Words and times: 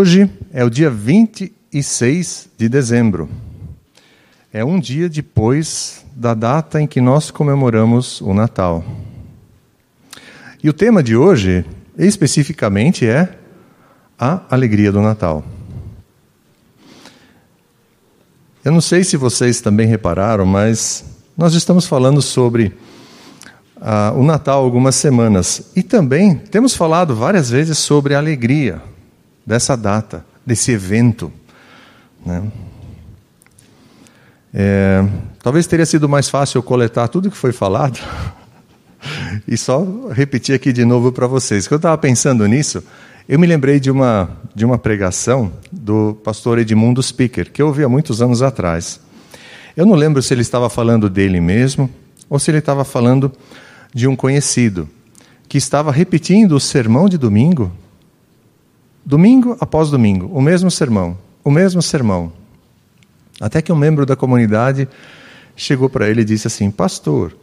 Hoje 0.00 0.30
é 0.50 0.64
o 0.64 0.70
dia 0.70 0.88
26 0.88 2.48
de 2.56 2.70
dezembro. 2.70 3.28
É 4.50 4.64
um 4.64 4.80
dia 4.80 5.10
depois 5.10 6.02
da 6.16 6.32
data 6.32 6.80
em 6.80 6.86
que 6.86 7.02
nós 7.02 7.30
comemoramos 7.30 8.18
o 8.22 8.32
Natal. 8.32 8.82
E 10.64 10.70
o 10.70 10.72
tema 10.72 11.02
de 11.02 11.14
hoje, 11.14 11.66
especificamente, 11.98 13.06
é 13.06 13.28
a 14.18 14.40
alegria 14.48 14.90
do 14.90 15.02
Natal. 15.02 15.44
Eu 18.64 18.72
não 18.72 18.80
sei 18.80 19.04
se 19.04 19.18
vocês 19.18 19.60
também 19.60 19.86
repararam, 19.86 20.46
mas 20.46 21.04
nós 21.36 21.52
estamos 21.52 21.86
falando 21.86 22.22
sobre 22.22 22.74
ah, 23.78 24.14
o 24.16 24.22
Natal 24.22 24.64
algumas 24.64 24.94
semanas. 24.94 25.70
E 25.76 25.82
também 25.82 26.36
temos 26.36 26.74
falado 26.74 27.14
várias 27.14 27.50
vezes 27.50 27.76
sobre 27.76 28.14
alegria 28.14 28.88
dessa 29.46 29.76
data, 29.76 30.24
desse 30.44 30.72
evento. 30.72 31.32
Né? 32.24 32.42
É, 34.52 35.04
talvez 35.42 35.66
teria 35.66 35.86
sido 35.86 36.08
mais 36.08 36.28
fácil 36.28 36.58
eu 36.58 36.62
coletar 36.62 37.08
tudo 37.08 37.30
que 37.30 37.36
foi 37.36 37.52
falado 37.52 37.98
e 39.46 39.56
só 39.56 39.84
repetir 40.10 40.54
aqui 40.54 40.72
de 40.72 40.84
novo 40.84 41.12
para 41.12 41.26
vocês. 41.26 41.66
Quando 41.66 41.72
eu 41.72 41.78
estava 41.78 41.98
pensando 41.98 42.46
nisso, 42.46 42.82
eu 43.28 43.38
me 43.38 43.46
lembrei 43.46 43.78
de 43.78 43.90
uma, 43.90 44.28
de 44.54 44.64
uma 44.64 44.76
pregação 44.76 45.52
do 45.70 46.14
pastor 46.24 46.58
Edmundo 46.58 47.02
Speaker, 47.02 47.50
que 47.52 47.62
eu 47.62 47.68
ouvi 47.68 47.84
há 47.84 47.88
muitos 47.88 48.20
anos 48.20 48.42
atrás. 48.42 49.00
Eu 49.76 49.86
não 49.86 49.94
lembro 49.94 50.20
se 50.20 50.34
ele 50.34 50.42
estava 50.42 50.68
falando 50.68 51.08
dele 51.08 51.40
mesmo 51.40 51.88
ou 52.28 52.38
se 52.38 52.50
ele 52.50 52.58
estava 52.58 52.84
falando 52.84 53.32
de 53.94 54.06
um 54.08 54.16
conhecido 54.16 54.88
que 55.48 55.58
estava 55.58 55.90
repetindo 55.90 56.52
o 56.52 56.60
sermão 56.60 57.08
de 57.08 57.18
domingo, 57.18 57.72
domingo 59.04 59.56
após 59.60 59.90
domingo, 59.90 60.26
o 60.32 60.40
mesmo 60.40 60.70
sermão, 60.70 61.16
o 61.42 61.50
mesmo 61.50 61.82
sermão. 61.82 62.32
Até 63.40 63.62
que 63.62 63.72
um 63.72 63.76
membro 63.76 64.04
da 64.04 64.14
comunidade 64.14 64.88
chegou 65.56 65.88
para 65.88 66.08
ele 66.08 66.22
e 66.22 66.24
disse 66.24 66.46
assim: 66.46 66.70
Pastor, 66.70 67.34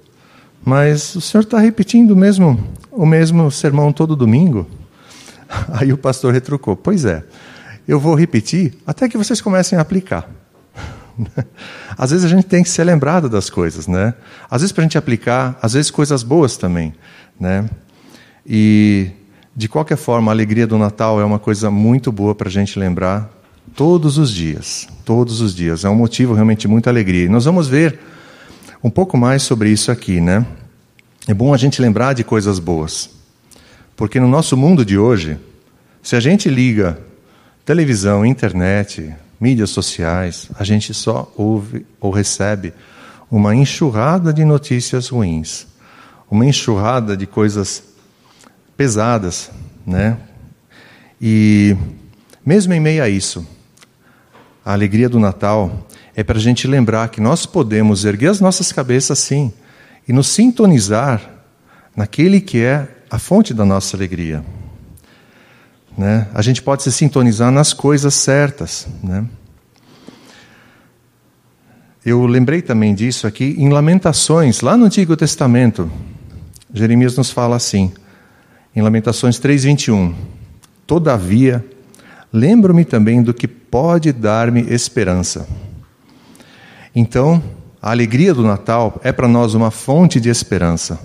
mas 0.64 1.16
o 1.16 1.22
senhor 1.22 1.44
está 1.44 1.60
repetindo 1.60 2.12
o 2.12 2.16
mesmo, 2.16 2.64
o 2.92 3.06
mesmo 3.06 3.50
sermão 3.52 3.92
todo 3.92 4.16
domingo? 4.16 4.68
Aí 5.74 5.92
o 5.92 5.98
pastor 5.98 6.34
retrucou: 6.34 6.76
Pois 6.76 7.06
é, 7.06 7.24
eu 7.88 8.00
vou 8.00 8.16
repetir 8.16 8.74
até 8.86 9.08
que 9.10 9.18
vocês 9.18 9.42
comecem 9.42 9.78
a 9.78 9.82
aplicar. 9.82 10.30
Às 11.98 12.12
vezes 12.12 12.26
a 12.26 12.30
gente 12.30 12.46
tem 12.46 12.64
que 12.64 12.70
ser 12.70 12.84
lembrado 12.84 13.28
das 13.28 13.50
coisas, 13.50 13.88
né? 13.88 14.14
Às 14.50 14.62
vezes 14.62 14.72
para 14.72 14.84
a 14.84 14.86
gente 14.86 14.98
aplicar, 14.98 15.58
às 15.62 15.74
vezes 15.74 15.90
coisas 15.90 16.22
boas 16.22 16.58
também, 16.58 16.94
né? 17.40 17.68
E 18.46 19.10
de 19.58 19.68
qualquer 19.68 19.98
forma, 19.98 20.32
a 20.32 20.36
alegria 20.36 20.68
do 20.68 20.78
Natal 20.78 21.20
é 21.20 21.26
uma 21.26 21.40
coisa 21.40 21.72
muito 21.72 22.12
boa 22.12 22.36
para 22.36 22.48
a 22.48 22.52
gente 22.52 22.78
lembrar 22.78 23.28
todos 23.76 24.20
os 24.20 24.32
dias, 24.32 24.88
todos 25.04 25.42
os 25.42 25.56
dias. 25.56 25.84
É 25.84 25.90
um 25.90 25.96
motivo 25.96 26.36
realmente 26.36 26.62
de 26.62 26.68
muita 26.68 26.92
alegria. 26.92 27.26
E 27.26 27.28
nós 27.28 27.46
vamos 27.46 27.68
ver 27.68 27.98
um 28.84 28.92
pouco 28.92 29.18
mais 29.18 29.42
sobre 29.42 29.72
isso 29.72 29.92
aqui, 29.92 30.22
né? 30.22 30.46
É 31.28 31.34
bom 31.34 31.56
a 31.56 31.58
gente 31.58 31.82
lembrar 31.82 32.14
de 32.14 32.24
coisas 32.24 32.60
boas. 32.60 33.10
Porque 33.96 34.20
no 34.20 34.28
nosso 34.28 34.56
mundo 34.56 34.86
de 34.86 34.96
hoje, 34.96 35.40
se 36.04 36.16
a 36.16 36.20
gente 36.20 36.50
liga 36.50 37.00
televisão, 37.66 38.24
internet, 38.24 39.12
mídias 39.42 39.72
sociais, 39.72 40.52
a 40.60 40.64
gente 40.64 40.94
só 40.94 41.34
ouve 41.36 41.84
ou 42.00 42.12
recebe 42.12 42.74
uma 43.32 43.56
enxurrada 43.56 44.32
de 44.32 44.46
notícias 44.46 45.10
ruins, 45.10 45.66
uma 46.30 46.46
enxurrada 46.46 47.18
de 47.18 47.26
coisas 47.26 47.97
pesadas, 48.78 49.50
né? 49.86 50.18
E 51.20 51.76
mesmo 52.46 52.74
em 52.74 52.80
meio 52.80 53.04
a 53.04 53.10
isso, 53.10 53.46
a 54.64 54.72
alegria 54.72 55.10
do 55.10 55.20
Natal 55.20 55.88
é 56.16 56.24
para 56.24 56.38
a 56.38 56.42
gente 56.42 56.68
lembrar 56.68 57.10
que 57.10 57.20
nós 57.20 57.46
podemos 57.46 58.06
erguer 58.06 58.28
as 58.28 58.40
nossas 58.40 58.72
cabeças 58.72 59.18
sim 59.20 59.52
e 60.08 60.14
nos 60.14 60.28
sintonizar 60.28 61.22
naquele 61.96 62.40
que 62.40 62.64
é 62.64 62.88
a 63.10 63.18
fonte 63.18 63.54
da 63.54 63.66
nossa 63.66 63.98
alegria. 63.98 64.44
Né? 65.98 66.28
A 66.34 66.42
gente 66.42 66.62
pode 66.62 66.84
se 66.84 66.92
sintonizar 66.92 67.52
nas 67.52 67.74
coisas 67.74 68.14
certas. 68.14 68.88
Né? 69.04 69.26
Eu 72.06 72.26
lembrei 72.26 72.62
também 72.62 72.94
disso 72.94 73.26
aqui 73.26 73.56
em 73.58 73.70
Lamentações, 73.70 74.62
lá 74.62 74.78
no 74.78 74.86
Antigo 74.86 75.18
Testamento. 75.18 75.92
Jeremias 76.74 77.18
nos 77.18 77.32
fala 77.32 77.56
assim, 77.56 77.92
em 78.78 78.82
Lamentações 78.82 79.40
3,21: 79.40 80.14
Todavia, 80.86 81.66
lembro-me 82.32 82.86
também 82.86 83.24
do 83.24 83.34
que 83.34 83.48
pode 83.48 84.14
dar-me 84.14 84.62
esperança. 84.72 85.48
Então, 86.96 87.42
a 87.82 87.90
alegria 87.90 88.36
do 88.36 88.44
Natal 88.44 89.02
é 89.04 89.12
para 89.12 89.28
nós 89.28 89.56
uma 89.56 89.72
fonte 89.72 90.22
de 90.22 90.30
esperança. 90.30 91.00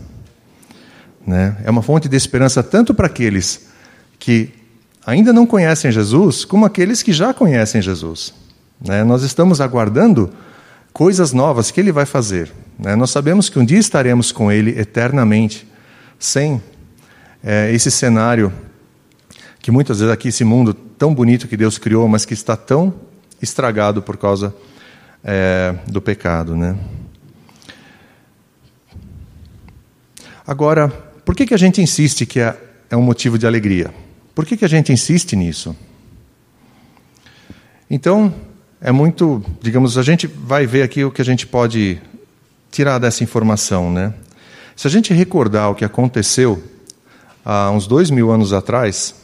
Né? 1.27 1.56
É 1.65 1.71
uma 1.71 1.81
fonte 1.81 2.11
de 2.11 2.16
esperança 2.16 2.62
tanto 2.62 2.93
para 2.93 3.06
aqueles 3.06 3.69
que 4.19 4.50
ainda 5.06 5.32
não 5.32 5.47
conhecem 5.47 5.91
Jesus, 5.91 6.44
como 6.44 6.66
aqueles 6.66 7.03
que 7.03 7.12
já 7.12 7.32
conhecem 7.32 7.81
Jesus. 7.81 8.34
Né? 8.87 9.03
Nós 9.03 9.22
estamos 9.22 9.62
aguardando 9.62 10.31
coisas 10.93 11.32
novas 11.32 11.71
que 11.71 11.81
Ele 11.81 11.91
vai 11.91 12.05
fazer. 12.05 12.53
Né? 12.78 12.94
Nós 12.97 13.11
sabemos 13.11 13.49
que 13.49 13.59
um 13.59 13.65
dia 13.65 13.78
estaremos 13.78 14.31
com 14.31 14.53
Ele 14.53 14.78
eternamente, 14.78 15.66
sem 16.19 16.61
é, 17.43 17.73
esse 17.73 17.91
cenário 17.91 18.53
que 19.61 19.71
muitas 19.71 20.01
vezes 20.01 20.13
aqui, 20.13 20.29
esse 20.29 20.45
mundo 20.45 20.75
tão 20.75 21.15
bonito 21.15 21.47
que 21.47 21.57
Deus 21.57 21.79
criou, 21.79 22.09
mas 22.09 22.25
que 22.25 22.35
está 22.35 22.57
tão 22.57 22.93
estragado 23.41 24.03
por 24.03 24.17
causa 24.17 24.55
é, 25.23 25.75
do 25.87 26.03
pecado. 26.03 26.57
Né? 26.57 26.77
Agora, 30.47 30.89
por 31.25 31.37
que, 31.37 31.47
que 31.47 31.55
a 31.55 31.59
gente 31.59 31.81
insiste 31.81 32.27
que 32.27 32.41
é, 32.41 32.57
é 32.91 32.97
um 32.97 33.03
motivo 33.03 33.39
de 33.39 33.47
alegria? 33.47 33.95
Por 34.35 34.45
que, 34.45 34.57
que 34.57 34.65
a 34.65 34.69
gente 34.69 34.93
insiste 34.93 35.37
nisso? 35.37 35.77
Então, 37.89 38.35
é 38.81 38.91
muito, 38.91 39.45
digamos, 39.61 39.97
a 39.97 40.03
gente 40.03 40.27
vai 40.27 40.67
ver 40.67 40.83
aqui 40.83 41.05
o 41.05 41.11
que 41.11 41.23
a 41.23 41.25
gente 41.25 41.47
pode 41.47 42.01
tirar 42.71 42.99
dessa 42.99 43.23
informação, 43.23 43.93
né? 43.93 44.13
Se 44.75 44.89
a 44.89 44.91
gente 44.91 45.13
recordar 45.13 45.71
o 45.71 45.75
que 45.75 45.85
aconteceu 45.85 46.61
há 47.45 47.71
uns 47.71 47.87
dois 47.87 48.11
mil 48.11 48.31
anos 48.31 48.53
atrás, 48.53 49.15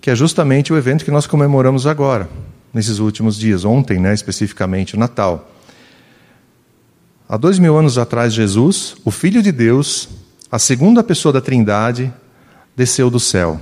que 0.00 0.10
é 0.10 0.14
justamente 0.14 0.72
o 0.72 0.76
evento 0.76 1.04
que 1.04 1.10
nós 1.10 1.26
comemoramos 1.26 1.86
agora, 1.86 2.28
nesses 2.72 2.98
últimos 2.98 3.36
dias, 3.36 3.64
ontem, 3.64 3.98
né, 3.98 4.14
especificamente, 4.14 4.94
o 4.94 4.98
Natal. 4.98 5.50
Há 7.28 7.36
dois 7.36 7.58
mil 7.58 7.76
anos 7.76 7.98
atrás, 7.98 8.32
Jesus, 8.32 8.96
o 9.04 9.10
Filho 9.10 9.42
de 9.42 9.52
Deus, 9.52 10.08
a 10.50 10.58
segunda 10.58 11.02
pessoa 11.02 11.32
da 11.32 11.40
Trindade, 11.40 12.12
desceu 12.76 13.10
do 13.10 13.20
céu 13.20 13.60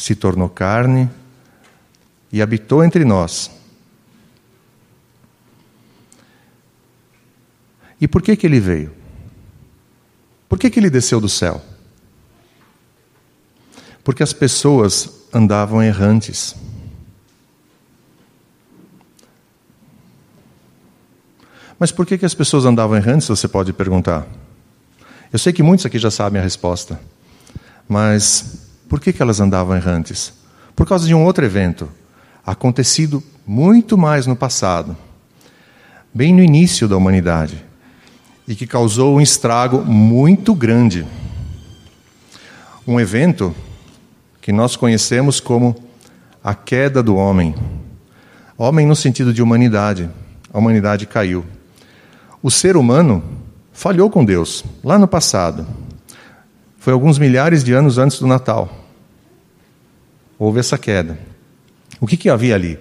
se 0.00 0.14
tornou 0.14 0.48
carne 0.48 1.10
e 2.32 2.40
habitou 2.40 2.82
entre 2.82 3.04
nós. 3.04 3.50
E 8.00 8.08
por 8.08 8.22
que, 8.22 8.34
que 8.34 8.46
ele 8.46 8.60
veio? 8.60 8.92
Por 10.48 10.58
que, 10.58 10.70
que 10.70 10.80
ele 10.80 10.88
desceu 10.88 11.20
do 11.20 11.28
céu? 11.28 11.62
Porque 14.10 14.24
as 14.24 14.32
pessoas 14.32 15.08
andavam 15.32 15.80
errantes. 15.80 16.56
Mas 21.78 21.92
por 21.92 22.04
que, 22.04 22.18
que 22.18 22.26
as 22.26 22.34
pessoas 22.34 22.64
andavam 22.64 22.96
errantes, 22.96 23.28
você 23.28 23.46
pode 23.46 23.72
perguntar? 23.72 24.26
Eu 25.32 25.38
sei 25.38 25.52
que 25.52 25.62
muitos 25.62 25.86
aqui 25.86 25.96
já 25.96 26.10
sabem 26.10 26.40
a 26.40 26.42
resposta. 26.42 27.00
Mas 27.88 28.66
por 28.88 28.98
que, 28.98 29.12
que 29.12 29.22
elas 29.22 29.38
andavam 29.38 29.76
errantes? 29.76 30.32
Por 30.74 30.88
causa 30.88 31.06
de 31.06 31.14
um 31.14 31.22
outro 31.22 31.44
evento, 31.44 31.88
acontecido 32.44 33.22
muito 33.46 33.96
mais 33.96 34.26
no 34.26 34.34
passado, 34.34 34.96
bem 36.12 36.34
no 36.34 36.42
início 36.42 36.88
da 36.88 36.96
humanidade, 36.96 37.64
e 38.48 38.56
que 38.56 38.66
causou 38.66 39.18
um 39.18 39.20
estrago 39.20 39.84
muito 39.84 40.52
grande. 40.52 41.06
Um 42.84 42.98
evento 42.98 43.54
que 44.50 44.52
nós 44.52 44.74
conhecemos 44.74 45.38
como 45.38 45.76
a 46.42 46.56
queda 46.56 47.04
do 47.04 47.14
homem. 47.14 47.54
Homem 48.58 48.84
no 48.84 48.96
sentido 48.96 49.32
de 49.32 49.40
humanidade. 49.40 50.10
A 50.52 50.58
humanidade 50.58 51.06
caiu. 51.06 51.44
O 52.42 52.50
ser 52.50 52.76
humano 52.76 53.22
falhou 53.72 54.10
com 54.10 54.24
Deus 54.24 54.64
lá 54.82 54.98
no 54.98 55.06
passado. 55.06 55.64
Foi 56.80 56.92
alguns 56.92 57.16
milhares 57.16 57.62
de 57.62 57.72
anos 57.72 57.96
antes 57.96 58.18
do 58.18 58.26
Natal 58.26 58.68
houve 60.36 60.58
essa 60.58 60.76
queda. 60.76 61.16
O 62.00 62.06
que, 62.08 62.16
que 62.16 62.28
havia 62.28 62.56
ali? 62.56 62.76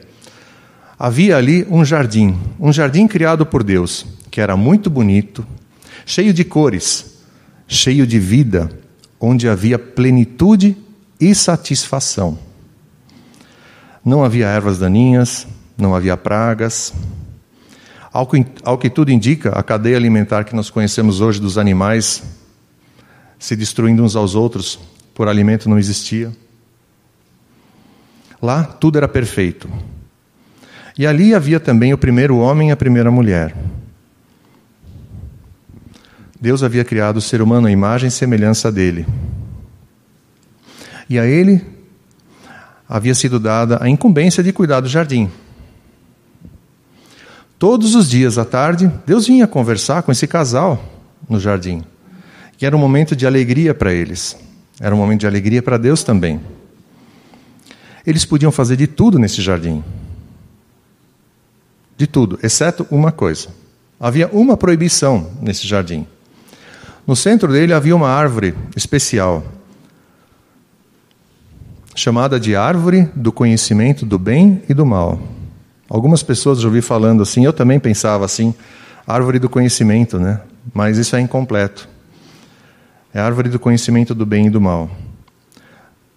Havia 0.97 1.37
ali 1.37 1.67
um 1.69 1.85
jardim, 1.85 2.35
um 2.59 2.73
jardim 2.73 3.07
criado 3.07 3.45
por 3.45 3.63
Deus, 3.63 4.07
que 4.31 4.41
era 4.41 4.57
muito 4.57 4.89
bonito, 4.89 5.45
cheio 6.03 6.33
de 6.33 6.43
cores, 6.43 7.19
cheio 7.67 8.07
de 8.07 8.17
vida, 8.17 8.71
onde 9.19 9.47
havia 9.47 9.77
plenitude 9.77 10.75
e 11.19 11.35
satisfação. 11.35 12.37
Não 14.03 14.23
havia 14.23 14.47
ervas 14.47 14.79
daninhas, 14.79 15.45
não 15.77 15.93
havia 15.93 16.15
pragas. 16.15 16.93
Ao 18.11 18.25
que, 18.25 18.45
ao 18.63 18.77
que 18.77 18.89
tudo 18.89 19.11
indica, 19.11 19.49
a 19.49 19.61
cadeia 19.61 19.97
alimentar 19.97 20.43
que 20.43 20.55
nós 20.55 20.69
conhecemos 20.69 21.21
hoje 21.21 21.39
dos 21.39 21.57
animais 21.57 22.23
se 23.37 23.55
destruindo 23.55 24.03
uns 24.03 24.15
aos 24.15 24.35
outros 24.35 24.79
por 25.13 25.27
alimento 25.27 25.69
não 25.69 25.77
existia. 25.77 26.31
Lá 28.41 28.63
tudo 28.63 28.97
era 28.97 29.07
perfeito. 29.07 29.69
E 30.97 31.05
ali 31.05 31.33
havia 31.33 31.59
também 31.59 31.93
o 31.93 31.97
primeiro 31.97 32.37
homem 32.37 32.69
e 32.69 32.71
a 32.71 32.75
primeira 32.77 33.11
mulher. 33.11 33.55
Deus 36.39 36.63
havia 36.63 36.85
criado 36.85 37.17
o 37.17 37.21
ser 37.21 37.41
humano 37.41 37.67
à 37.67 37.71
imagem 37.71 38.07
e 38.07 38.11
semelhança 38.11 38.71
dele. 38.71 39.05
E 41.09 41.17
a 41.17 41.25
ele 41.25 41.65
havia 42.87 43.15
sido 43.15 43.39
dada 43.39 43.79
a 43.81 43.89
incumbência 43.89 44.43
de 44.43 44.53
cuidar 44.53 44.79
do 44.79 44.87
jardim. 44.87 45.29
Todos 47.57 47.95
os 47.95 48.09
dias 48.09 48.37
à 48.37 48.45
tarde, 48.45 48.89
Deus 49.05 49.27
vinha 49.27 49.45
conversar 49.45 50.03
com 50.03 50.11
esse 50.11 50.25
casal 50.25 50.81
no 51.27 51.39
jardim. 51.39 51.83
E 52.61 52.65
era 52.65 52.75
um 52.75 52.79
momento 52.79 53.15
de 53.15 53.27
alegria 53.27 53.73
para 53.73 53.93
eles. 53.93 54.37
Era 54.79 54.95
um 54.95 54.97
momento 54.97 55.21
de 55.21 55.27
alegria 55.27 55.61
para 55.61 55.77
Deus 55.77 56.03
também. 56.03 56.39
Eles 58.05 58.23
podiam 58.23 58.51
fazer 58.51 58.77
de 58.77 58.87
tudo 58.87 59.19
nesse 59.19 59.41
jardim. 59.41 59.83
De 61.97 62.07
tudo, 62.07 62.39
exceto 62.41 62.87
uma 62.89 63.11
coisa. 63.11 63.49
Havia 63.99 64.29
uma 64.29 64.55
proibição 64.55 65.29
nesse 65.41 65.67
jardim. 65.67 66.07
No 67.05 67.15
centro 67.15 67.51
dele 67.51 67.73
havia 67.73 67.95
uma 67.95 68.09
árvore 68.09 68.55
especial, 68.75 69.43
chamada 71.99 72.39
de 72.39 72.55
árvore 72.55 73.09
do 73.15 73.31
conhecimento 73.31 74.05
do 74.05 74.17
bem 74.17 74.61
e 74.69 74.73
do 74.73 74.85
mal. 74.85 75.19
Algumas 75.89 76.23
pessoas 76.23 76.61
já 76.61 76.67
ouvi 76.67 76.81
falando 76.81 77.21
assim, 77.21 77.43
eu 77.43 77.51
também 77.51 77.79
pensava 77.79 78.23
assim, 78.23 78.53
árvore 79.05 79.39
do 79.39 79.49
conhecimento, 79.49 80.19
né? 80.19 80.39
Mas 80.73 80.97
isso 80.97 81.15
é 81.15 81.19
incompleto. 81.19 81.89
É 83.13 83.19
árvore 83.19 83.49
do 83.49 83.59
conhecimento 83.59 84.15
do 84.15 84.25
bem 84.25 84.47
e 84.47 84.49
do 84.49 84.61
mal. 84.61 84.89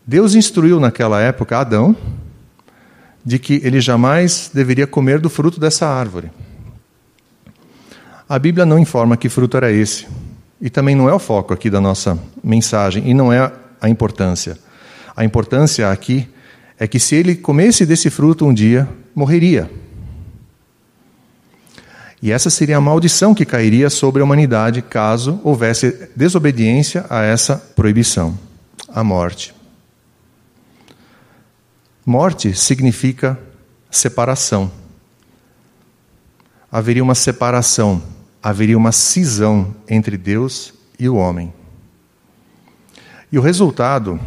Deus 0.06 0.34
instruiu 0.34 0.78
naquela 0.78 1.20
época 1.20 1.58
Adão 1.58 1.96
de 3.24 3.38
que 3.38 3.60
ele 3.64 3.80
jamais 3.80 4.50
deveria 4.52 4.86
comer 4.86 5.20
do 5.20 5.30
fruto 5.30 5.58
dessa 5.58 5.86
árvore. 5.86 6.30
A 8.28 8.38
Bíblia 8.38 8.66
não 8.66 8.78
informa 8.78 9.16
que 9.16 9.28
fruto 9.28 9.56
era 9.56 9.70
esse. 9.70 10.06
E 10.60 10.70
também 10.70 10.94
não 10.94 11.08
é 11.08 11.14
o 11.14 11.18
foco 11.18 11.52
aqui 11.52 11.68
da 11.68 11.80
nossa 11.80 12.18
mensagem, 12.42 13.08
e 13.08 13.14
não 13.14 13.32
é 13.32 13.52
a 13.80 13.88
importância. 13.88 14.56
A 15.14 15.24
importância 15.24 15.90
aqui 15.90 16.28
é 16.78 16.86
que 16.86 16.98
se 16.98 17.14
ele 17.14 17.34
comesse 17.34 17.86
desse 17.86 18.10
fruto 18.10 18.46
um 18.46 18.52
dia, 18.52 18.88
morreria. 19.14 19.70
E 22.20 22.30
essa 22.30 22.50
seria 22.50 22.76
a 22.76 22.80
maldição 22.80 23.34
que 23.34 23.44
cairia 23.44 23.90
sobre 23.90 24.22
a 24.22 24.24
humanidade 24.24 24.80
caso 24.80 25.40
houvesse 25.42 26.08
desobediência 26.14 27.04
a 27.10 27.22
essa 27.22 27.56
proibição 27.56 28.38
a 28.88 29.02
morte. 29.02 29.54
Morte 32.04 32.54
significa 32.54 33.38
separação. 33.90 34.70
Haveria 36.70 37.02
uma 37.02 37.14
separação 37.14 38.02
haveria 38.42 38.76
uma 38.76 38.90
cisão 38.90 39.74
entre 39.88 40.16
Deus 40.16 40.74
e 40.98 41.08
o 41.08 41.14
homem. 41.14 41.52
E 43.30 43.38
o 43.38 43.42
resultado 43.42 44.18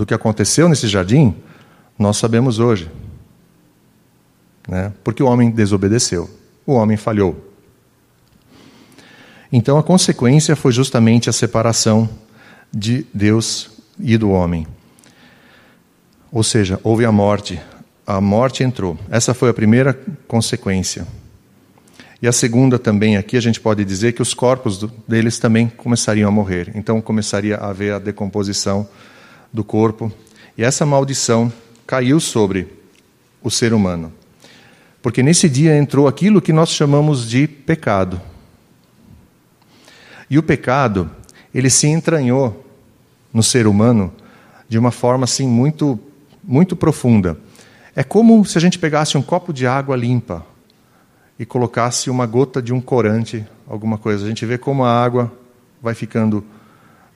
do 0.00 0.06
que 0.06 0.14
aconteceu 0.14 0.66
nesse 0.66 0.88
jardim, 0.88 1.34
nós 1.98 2.16
sabemos 2.16 2.58
hoje. 2.58 2.90
Né? 4.66 4.94
Porque 5.04 5.22
o 5.22 5.26
homem 5.26 5.50
desobedeceu, 5.50 6.30
o 6.64 6.72
homem 6.72 6.96
falhou. 6.96 7.52
Então 9.52 9.76
a 9.76 9.82
consequência 9.82 10.56
foi 10.56 10.72
justamente 10.72 11.28
a 11.28 11.34
separação 11.34 12.08
de 12.72 13.06
Deus 13.12 13.72
e 13.98 14.16
do 14.16 14.30
homem. 14.30 14.66
Ou 16.32 16.42
seja, 16.42 16.80
houve 16.82 17.04
a 17.04 17.12
morte, 17.12 17.60
a 18.06 18.22
morte 18.22 18.64
entrou. 18.64 18.96
Essa 19.10 19.34
foi 19.34 19.50
a 19.50 19.54
primeira 19.54 19.92
consequência. 20.26 21.06
E 22.22 22.26
a 22.26 22.32
segunda 22.32 22.78
também 22.78 23.18
aqui 23.18 23.36
a 23.36 23.40
gente 23.42 23.60
pode 23.60 23.84
dizer 23.84 24.14
que 24.14 24.22
os 24.22 24.32
corpos 24.32 24.82
deles 25.06 25.38
também 25.38 25.68
começariam 25.68 26.26
a 26.26 26.32
morrer. 26.32 26.72
Então 26.74 27.02
começaria 27.02 27.58
a 27.58 27.68
haver 27.68 27.92
a 27.92 27.98
decomposição 27.98 28.88
do 29.52 29.64
corpo. 29.64 30.12
E 30.56 30.62
essa 30.62 30.84
maldição 30.84 31.52
caiu 31.86 32.20
sobre 32.20 32.68
o 33.42 33.50
ser 33.50 33.72
humano. 33.72 34.12
Porque 35.02 35.22
nesse 35.22 35.48
dia 35.48 35.76
entrou 35.76 36.06
aquilo 36.06 36.42
que 36.42 36.52
nós 36.52 36.70
chamamos 36.70 37.28
de 37.28 37.46
pecado. 37.48 38.20
E 40.28 40.38
o 40.38 40.42
pecado, 40.42 41.10
ele 41.54 41.70
se 41.70 41.86
entranhou 41.86 42.64
no 43.32 43.42
ser 43.42 43.66
humano 43.66 44.12
de 44.68 44.78
uma 44.78 44.90
forma 44.90 45.24
assim 45.24 45.48
muito 45.48 45.98
muito 46.42 46.74
profunda. 46.74 47.38
É 47.94 48.02
como 48.02 48.44
se 48.44 48.56
a 48.56 48.60
gente 48.60 48.78
pegasse 48.78 49.16
um 49.18 49.22
copo 49.22 49.52
de 49.52 49.66
água 49.66 49.96
limpa 49.96 50.44
e 51.38 51.44
colocasse 51.44 52.10
uma 52.10 52.26
gota 52.26 52.62
de 52.62 52.72
um 52.72 52.80
corante, 52.80 53.46
alguma 53.68 53.98
coisa. 53.98 54.24
A 54.24 54.28
gente 54.28 54.44
vê 54.46 54.56
como 54.58 54.84
a 54.84 54.92
água 54.92 55.32
vai 55.82 55.94
ficando, 55.94 56.44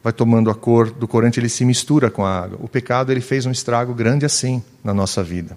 vai 0.05 0.13
tomando 0.13 0.51
a 0.51 0.55
cor 0.55 0.91
do 0.91 1.09
corante, 1.09 1.41
ele 1.41 1.49
se 1.49 1.65
mistura 1.65 2.11
com 2.11 2.23
a 2.23 2.39
água. 2.39 2.59
O 2.61 2.69
pecado 2.69 3.11
ele 3.11 3.23
fez 3.23 3.47
um 3.47 3.51
estrago 3.51 3.95
grande 3.95 4.27
assim 4.27 4.63
na 4.85 4.93
nossa 4.93 5.23
vida. 5.23 5.57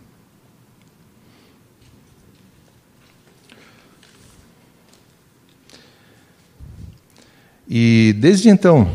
E 7.67 8.15
desde 8.17 8.47
então 8.47 8.89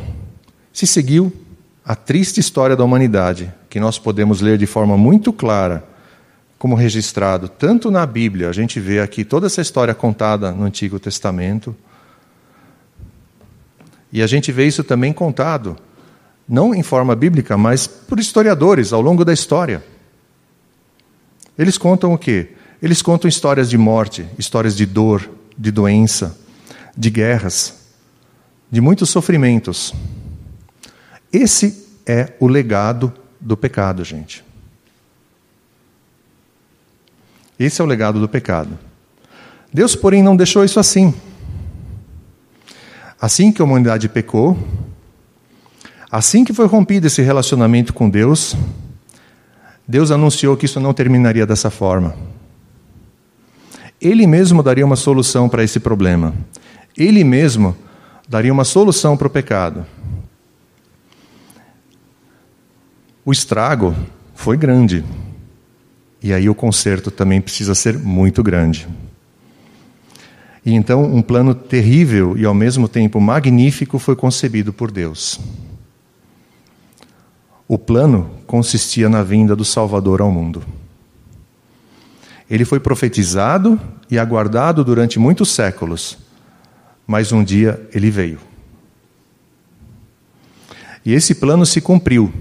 se 0.73 0.87
seguiu 0.87 1.31
a 1.85 1.95
triste 1.95 2.41
história 2.41 2.75
da 2.75 2.83
humanidade, 2.83 3.53
que 3.69 3.79
nós 3.79 3.99
podemos 3.99 4.41
ler 4.41 4.57
de 4.57 4.65
forma 4.65 4.97
muito 4.97 5.35
clara 5.35 5.87
como 6.59 6.75
registrado 6.75 7.47
tanto 7.47 7.91
na 7.91 8.07
Bíblia, 8.07 8.49
a 8.49 8.53
gente 8.53 8.81
vê 8.81 9.01
aqui 9.01 9.23
toda 9.23 9.49
essa 9.49 9.61
história 9.61 9.93
contada 9.95 10.51
no 10.53 10.65
Antigo 10.65 10.99
Testamento, 10.99 11.77
e 14.13 14.23
a 14.23 14.27
gente 14.27 14.53
vê 14.53 14.67
isso 14.67 14.85
também 14.85 15.13
contado, 15.13 15.77
não 16.47 16.75
em 16.75 16.83
forma 16.83 17.17
bíblica, 17.17 17.57
mas 17.57 17.87
por 17.87 18.21
historiadores 18.21 18.93
ao 18.93 19.01
longo 19.01 19.25
da 19.25 19.33
história. 19.33 19.83
Eles 21.59 21.79
contam 21.79 22.13
o 22.13 22.19
quê? 22.19 22.51
Eles 22.83 23.01
contam 23.01 23.29
histórias 23.29 23.71
de 23.71 23.79
morte, 23.79 24.27
histórias 24.39 24.77
de 24.77 24.85
dor, 24.85 25.31
de 25.57 25.71
doença, 25.71 26.37
de 26.97 27.09
guerras, 27.09 27.87
de 28.71 28.81
muitos 28.81 29.09
sofrimentos. 29.09 29.95
Esse 31.33 31.87
é 32.05 32.35
o 32.39 32.47
legado 32.47 33.13
do 33.41 33.57
pecado, 33.57 34.05
gente. 34.05 34.45
Esse 37.59 37.81
é 37.81 37.85
o 37.85 37.87
legado 37.87 38.21
do 38.21 38.29
pecado. 38.29 38.79
Deus, 39.73 39.95
porém, 39.97 40.23
não 40.23 40.37
deixou 40.37 40.65
isso 40.65 40.81
assim. 40.81 41.15
Assim 43.23 43.53
que 43.53 43.63
a 43.63 43.65
humanidade 43.65 44.09
pecou, 44.09 44.59
assim 46.11 46.45
que 46.45 46.53
foi 46.53 46.67
rompido 46.67 47.07
esse 47.07 47.23
relacionamento 47.23 47.95
com 47.95 48.11
Deus, 48.11 48.57
Deus 49.87 50.11
anunciou 50.11 50.57
que 50.57 50.67
isso 50.67 50.81
não 50.81 50.93
terminaria 50.93 51.47
dessa 51.47 51.71
forma. 51.71 52.17
Ele 54.01 54.27
mesmo 54.27 54.61
daria 54.61 54.85
uma 54.85 54.97
solução 54.97 55.49
para 55.49 55.63
esse 55.63 55.79
problema. 55.79 56.35
Ele 56.99 57.23
mesmo 57.23 57.77
daria 58.29 58.53
uma 58.53 58.65
solução 58.65 59.17
para 59.17 59.29
o 59.29 59.31
pecado. 59.31 59.87
O 63.25 63.31
estrago 63.31 63.95
foi 64.35 64.57
grande. 64.57 65.05
E 66.21 66.33
aí 66.33 66.49
o 66.49 66.57
conserto 66.57 67.09
também 67.09 67.41
precisa 67.41 67.73
ser 67.73 67.97
muito 67.97 68.43
grande. 68.43 68.89
E 70.65 70.73
então 70.73 71.05
um 71.05 71.21
plano 71.21 71.55
terrível 71.55 72.37
e 72.37 72.45
ao 72.45 72.55
mesmo 72.55 72.89
tempo 72.89 73.21
magnífico 73.21 73.99
foi 73.99 74.15
concebido 74.15 74.73
por 74.73 74.91
Deus. 74.91 75.41
O 77.67 77.79
plano 77.79 78.31
consistia 78.47 79.09
na 79.09 79.23
vinda 79.23 79.57
do 79.57 79.65
Salvador 79.65 80.21
ao 80.21 80.31
mundo. 80.31 80.63
Ele 82.49 82.65
foi 82.65 82.79
profetizado 82.79 83.81
e 84.11 84.19
aguardado 84.19 84.85
durante 84.85 85.19
muitos 85.19 85.51
séculos, 85.51 86.19
mas 87.07 87.33
um 87.33 87.43
dia 87.43 87.81
ele 87.95 88.11
veio. 88.11 88.39
E 91.05 91.13
esse 91.13 91.35
plano 91.35 91.65
se 91.67 91.81
cumpriu. 91.81 92.33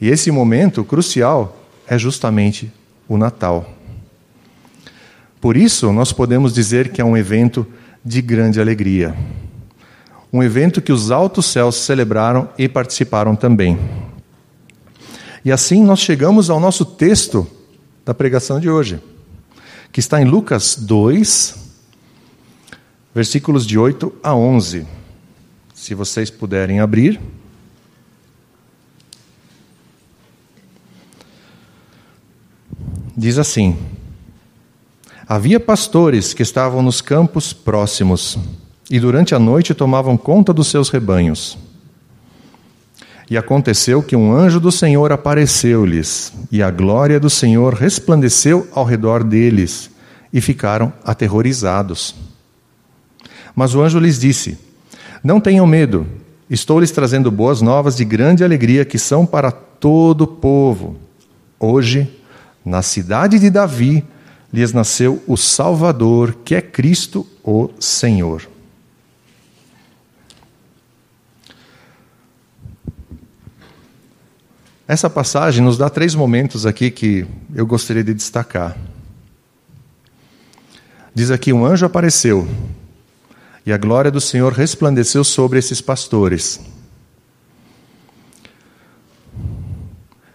E 0.00 0.08
esse 0.08 0.30
momento 0.30 0.82
crucial 0.82 1.60
é 1.86 1.98
justamente 1.98 2.72
o 3.06 3.16
Natal. 3.16 3.77
Por 5.40 5.56
isso, 5.56 5.92
nós 5.92 6.12
podemos 6.12 6.52
dizer 6.52 6.90
que 6.90 7.00
é 7.00 7.04
um 7.04 7.16
evento 7.16 7.66
de 8.04 8.20
grande 8.20 8.60
alegria. 8.60 9.14
Um 10.32 10.42
evento 10.42 10.82
que 10.82 10.92
os 10.92 11.10
altos 11.10 11.46
céus 11.46 11.76
celebraram 11.76 12.48
e 12.58 12.68
participaram 12.68 13.36
também. 13.36 13.78
E 15.44 15.52
assim 15.52 15.82
nós 15.82 16.00
chegamos 16.00 16.50
ao 16.50 16.58
nosso 16.58 16.84
texto 16.84 17.46
da 18.04 18.12
pregação 18.12 18.58
de 18.58 18.68
hoje, 18.68 19.00
que 19.92 20.00
está 20.00 20.20
em 20.20 20.24
Lucas 20.24 20.76
2, 20.76 21.54
versículos 23.14 23.66
de 23.66 23.78
8 23.78 24.12
a 24.22 24.34
11. 24.34 24.86
Se 25.74 25.94
vocês 25.94 26.30
puderem 26.30 26.80
abrir. 26.80 27.20
Diz 33.16 33.38
assim: 33.38 33.76
Havia 35.30 35.60
pastores 35.60 36.32
que 36.32 36.42
estavam 36.42 36.80
nos 36.80 37.02
campos 37.02 37.52
próximos 37.52 38.38
e 38.90 38.98
durante 38.98 39.34
a 39.34 39.38
noite 39.38 39.74
tomavam 39.74 40.16
conta 40.16 40.54
dos 40.54 40.68
seus 40.68 40.88
rebanhos. 40.88 41.58
E 43.28 43.36
aconteceu 43.36 44.02
que 44.02 44.16
um 44.16 44.32
anjo 44.32 44.58
do 44.58 44.72
Senhor 44.72 45.12
apareceu-lhes, 45.12 46.32
e 46.50 46.62
a 46.62 46.70
glória 46.70 47.20
do 47.20 47.28
Senhor 47.28 47.74
resplandeceu 47.74 48.66
ao 48.72 48.86
redor 48.86 49.22
deles, 49.22 49.90
e 50.32 50.40
ficaram 50.40 50.90
aterrorizados. 51.04 52.14
Mas 53.54 53.74
o 53.74 53.82
anjo 53.82 53.98
lhes 53.98 54.18
disse: 54.18 54.58
Não 55.22 55.42
tenham 55.42 55.66
medo, 55.66 56.06
estou 56.48 56.80
lhes 56.80 56.90
trazendo 56.90 57.30
boas 57.30 57.60
novas 57.60 57.94
de 57.94 58.04
grande 58.06 58.42
alegria 58.42 58.82
que 58.82 58.98
são 58.98 59.26
para 59.26 59.50
todo 59.50 60.22
o 60.22 60.26
povo. 60.26 60.96
Hoje, 61.60 62.10
na 62.64 62.80
cidade 62.80 63.38
de 63.38 63.50
Davi, 63.50 64.02
lhes 64.52 64.72
nasceu 64.72 65.22
o 65.26 65.36
Salvador, 65.36 66.38
que 66.44 66.54
é 66.54 66.62
Cristo, 66.62 67.26
o 67.42 67.70
Senhor. 67.78 68.48
Essa 74.86 75.10
passagem 75.10 75.62
nos 75.62 75.76
dá 75.76 75.90
três 75.90 76.14
momentos 76.14 76.64
aqui 76.64 76.90
que 76.90 77.26
eu 77.54 77.66
gostaria 77.66 78.02
de 78.02 78.14
destacar. 78.14 78.74
Diz 81.14 81.30
aqui: 81.30 81.52
um 81.52 81.66
anjo 81.66 81.84
apareceu 81.84 82.48
e 83.66 83.72
a 83.72 83.76
glória 83.76 84.10
do 84.10 84.18
Senhor 84.18 84.50
resplandeceu 84.50 85.22
sobre 85.22 85.58
esses 85.58 85.82
pastores. 85.82 86.58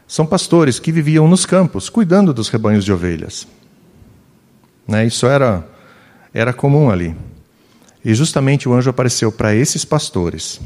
São 0.07 0.23
pastores 0.23 0.77
que 0.77 0.91
viviam 0.91 1.27
nos 1.27 1.43
campos, 1.43 1.89
cuidando 1.89 2.31
dos 2.31 2.49
rebanhos 2.49 2.85
de 2.85 2.93
ovelhas. 2.93 3.47
Né? 4.87 5.05
Isso 5.05 5.25
era, 5.25 5.65
era 6.33 6.53
comum 6.53 6.89
ali. 6.89 7.15
E 8.03 8.13
justamente 8.13 8.67
o 8.67 8.73
anjo 8.73 8.89
apareceu 8.89 9.31
para 9.31 9.55
esses 9.55 9.85
pastores. 9.85 10.59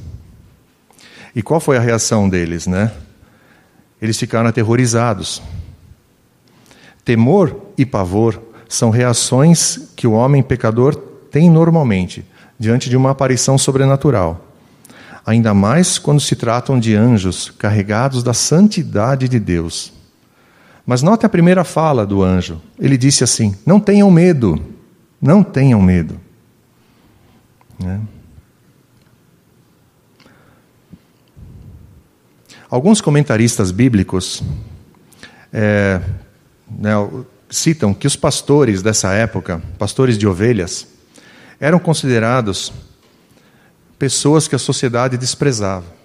E 1.35 1.41
qual 1.41 1.59
foi 1.59 1.77
a 1.77 1.81
reação 1.81 2.27
deles, 2.27 2.65
né? 2.65 2.91
Eles 4.01 4.17
ficaram 4.17 4.49
aterrorizados. 4.49 5.41
Temor 7.05 7.55
e 7.77 7.85
pavor 7.85 8.41
são 8.67 8.89
reações 8.89 9.91
que 9.95 10.07
o 10.07 10.13
homem 10.13 10.41
pecador 10.43 10.95
tem 11.31 11.49
normalmente 11.49 12.25
diante 12.59 12.89
de 12.89 12.97
uma 12.97 13.11
aparição 13.11 13.57
sobrenatural. 13.57 14.45
Ainda 15.25 15.53
mais 15.53 15.99
quando 15.99 16.19
se 16.19 16.35
tratam 16.35 16.79
de 16.79 16.95
anjos 16.95 17.51
carregados 17.51 18.23
da 18.23 18.33
santidade 18.33 19.27
de 19.27 19.39
Deus. 19.39 19.93
Mas 20.87 21.01
note 21.01 21.25
a 21.25 21.29
primeira 21.29 21.65
fala 21.65 22.05
do 22.05 22.23
anjo. 22.23 22.61
Ele 22.79 22.97
disse 22.97 23.21
assim: 23.21 23.53
Não 23.65 23.77
tenham 23.77 24.09
medo, 24.09 24.57
não 25.21 25.43
tenham 25.43 25.81
medo. 25.81 26.17
Né? 27.77 27.99
Alguns 32.69 33.01
comentaristas 33.01 33.69
bíblicos 33.69 34.41
é, 35.51 36.01
né, 36.69 36.91
citam 37.49 37.93
que 37.93 38.07
os 38.07 38.15
pastores 38.15 38.81
dessa 38.81 39.11
época, 39.11 39.61
pastores 39.77 40.17
de 40.17 40.25
ovelhas, 40.25 40.87
eram 41.59 41.79
considerados 41.79 42.71
pessoas 43.99 44.47
que 44.47 44.55
a 44.55 44.59
sociedade 44.59 45.17
desprezava. 45.17 45.96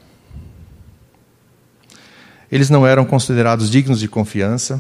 Eles 2.53 2.69
não 2.69 2.87
eram 2.87 3.07
considerados 3.07 3.71
dignos 3.71 3.99
de 3.99 4.07
confiança 4.07 4.79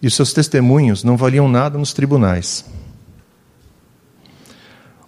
e 0.00 0.06
os 0.06 0.14
seus 0.16 0.32
testemunhos 0.32 1.04
não 1.04 1.14
valiam 1.14 1.46
nada 1.46 1.76
nos 1.76 1.92
tribunais. 1.92 2.64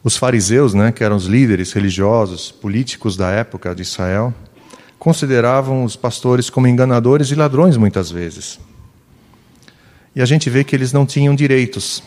Os 0.02 0.18
fariseus, 0.18 0.74
né, 0.74 0.92
que 0.92 1.02
eram 1.02 1.16
os 1.16 1.24
líderes 1.24 1.72
religiosos, 1.72 2.52
políticos 2.52 3.16
da 3.16 3.30
época 3.30 3.74
de 3.74 3.80
Israel, 3.80 4.34
consideravam 4.98 5.82
os 5.82 5.96
pastores 5.96 6.50
como 6.50 6.68
enganadores 6.68 7.30
e 7.30 7.34
ladrões 7.34 7.78
muitas 7.78 8.10
vezes. 8.10 8.60
E 10.14 10.20
a 10.20 10.26
gente 10.26 10.50
vê 10.50 10.62
que 10.62 10.76
eles 10.76 10.92
não 10.92 11.06
tinham 11.06 11.34
direitos. 11.34 12.02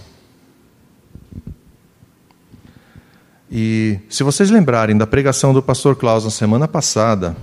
E 3.51 3.97
se 4.09 4.21
vocês 4.21 4.51
lembrarem 4.51 4.95
da 4.95 5.07
pregação 5.07 5.55
do 5.55 5.63
pastor 5.63 5.95
Klaus 5.95 6.23
na 6.23 6.29
semana 6.29 6.67
passada, 6.67 7.35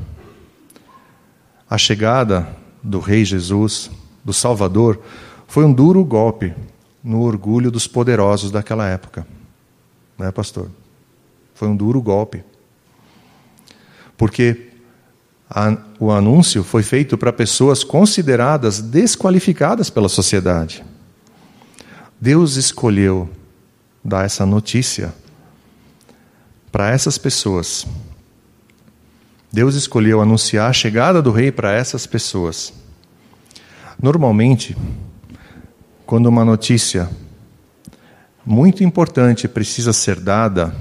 a 1.75 1.79
chegada 1.79 2.47
do 2.81 3.01
Rei 3.01 3.25
Jesus, 3.25 3.91
do 4.25 4.33
Salvador, 4.33 5.01
foi 5.49 5.65
um 5.65 5.73
duro 5.73 6.05
golpe 6.05 6.55
no 7.03 7.23
orgulho 7.23 7.69
dos 7.69 7.89
poderosos 7.89 8.53
daquela 8.53 8.87
época. 8.87 9.27
Não 10.17 10.25
é, 10.25 10.31
pastor? 10.31 10.71
Foi 11.53 11.67
um 11.67 11.75
duro 11.75 12.01
golpe. 12.01 12.45
Porque 14.17 14.69
a, 15.51 15.77
o 15.99 16.13
anúncio 16.13 16.63
foi 16.63 16.85
feito 16.85 17.19
para 17.19 17.33
pessoas 17.33 17.83
consideradas 17.83 18.81
desqualificadas 18.81 19.91
pela 19.91 20.09
sociedade. 20.09 20.85
Deus 22.21 22.55
escolheu 22.55 23.29
dar 24.05 24.25
essa 24.25 24.47
notícia 24.47 25.13
para 26.71 26.91
essas 26.91 27.19
pessoas. 27.19 27.85
Deus 29.55 29.77
escolheu 29.77 30.21
anunciar 30.21 30.69
a 30.69 30.73
chegada 30.73 31.23
do 31.23 31.31
rei 31.31 31.53
para 31.53 31.73
essas 31.73 32.09
pessoas. 32.09 32.73
Normalmente, 34.03 34.77
quando 36.05 36.27
uma 36.27 36.45
notícia 36.45 37.09
muito 38.45 38.83
importante 38.83 39.47
precisa 39.47 39.93
ser 39.93 40.19
dada, 40.19 40.75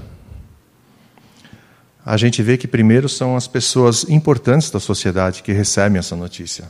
a 2.04 2.16
gente 2.16 2.42
vê 2.42 2.58
que 2.58 2.66
primeiro 2.66 3.08
são 3.08 3.36
as 3.36 3.46
pessoas 3.46 4.08
importantes 4.08 4.72
da 4.72 4.80
sociedade 4.80 5.44
que 5.44 5.52
recebem 5.52 6.00
essa 6.00 6.16
notícia. 6.16 6.68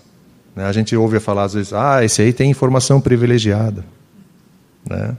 Né? 0.54 0.66
A 0.66 0.72
gente 0.72 0.94
ouve 0.94 1.18
falar 1.20 1.44
às 1.44 1.54
vezes, 1.54 1.72
ah, 1.72 2.04
esse 2.04 2.20
aí 2.20 2.34
tem 2.34 2.50
informação 2.50 3.00
privilegiada. 3.00 3.82
Né? 4.84 5.16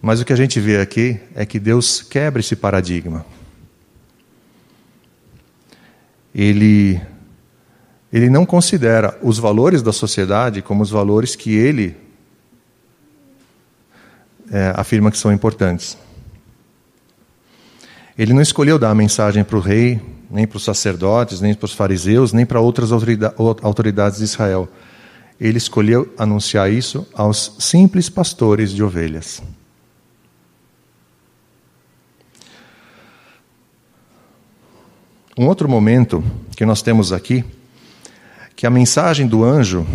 Mas 0.00 0.20
o 0.20 0.24
que 0.24 0.32
a 0.32 0.36
gente 0.36 0.60
vê 0.60 0.80
aqui 0.80 1.18
é 1.34 1.44
que 1.44 1.58
Deus 1.58 2.00
quebra 2.00 2.38
esse 2.38 2.54
paradigma. 2.54 3.26
Ele, 6.38 7.00
ele 8.12 8.28
não 8.28 8.44
considera 8.44 9.18
os 9.22 9.38
valores 9.38 9.80
da 9.80 9.90
sociedade 9.90 10.60
como 10.60 10.82
os 10.82 10.90
valores 10.90 11.34
que 11.34 11.54
ele 11.54 11.96
é, 14.52 14.74
afirma 14.76 15.10
que 15.10 15.16
são 15.16 15.32
importantes. 15.32 15.96
Ele 18.18 18.34
não 18.34 18.42
escolheu 18.42 18.78
dar 18.78 18.90
a 18.90 18.94
mensagem 18.94 19.42
para 19.42 19.56
o 19.56 19.60
rei, 19.60 19.98
nem 20.30 20.46
para 20.46 20.58
os 20.58 20.64
sacerdotes, 20.64 21.40
nem 21.40 21.54
para 21.54 21.64
os 21.64 21.72
fariseus, 21.72 22.34
nem 22.34 22.44
para 22.44 22.60
outras 22.60 22.90
autoridades 22.92 24.18
de 24.18 24.24
Israel. 24.24 24.68
Ele 25.40 25.56
escolheu 25.56 26.12
anunciar 26.18 26.70
isso 26.70 27.06
aos 27.14 27.56
simples 27.58 28.10
pastores 28.10 28.72
de 28.72 28.82
ovelhas. 28.82 29.42
Um 35.38 35.46
outro 35.46 35.68
momento 35.68 36.24
que 36.56 36.64
nós 36.64 36.80
temos 36.80 37.12
aqui, 37.12 37.44
que 38.54 38.66
a 38.66 38.70
mensagem 38.70 39.26
do 39.26 39.44
anjo 39.44 39.86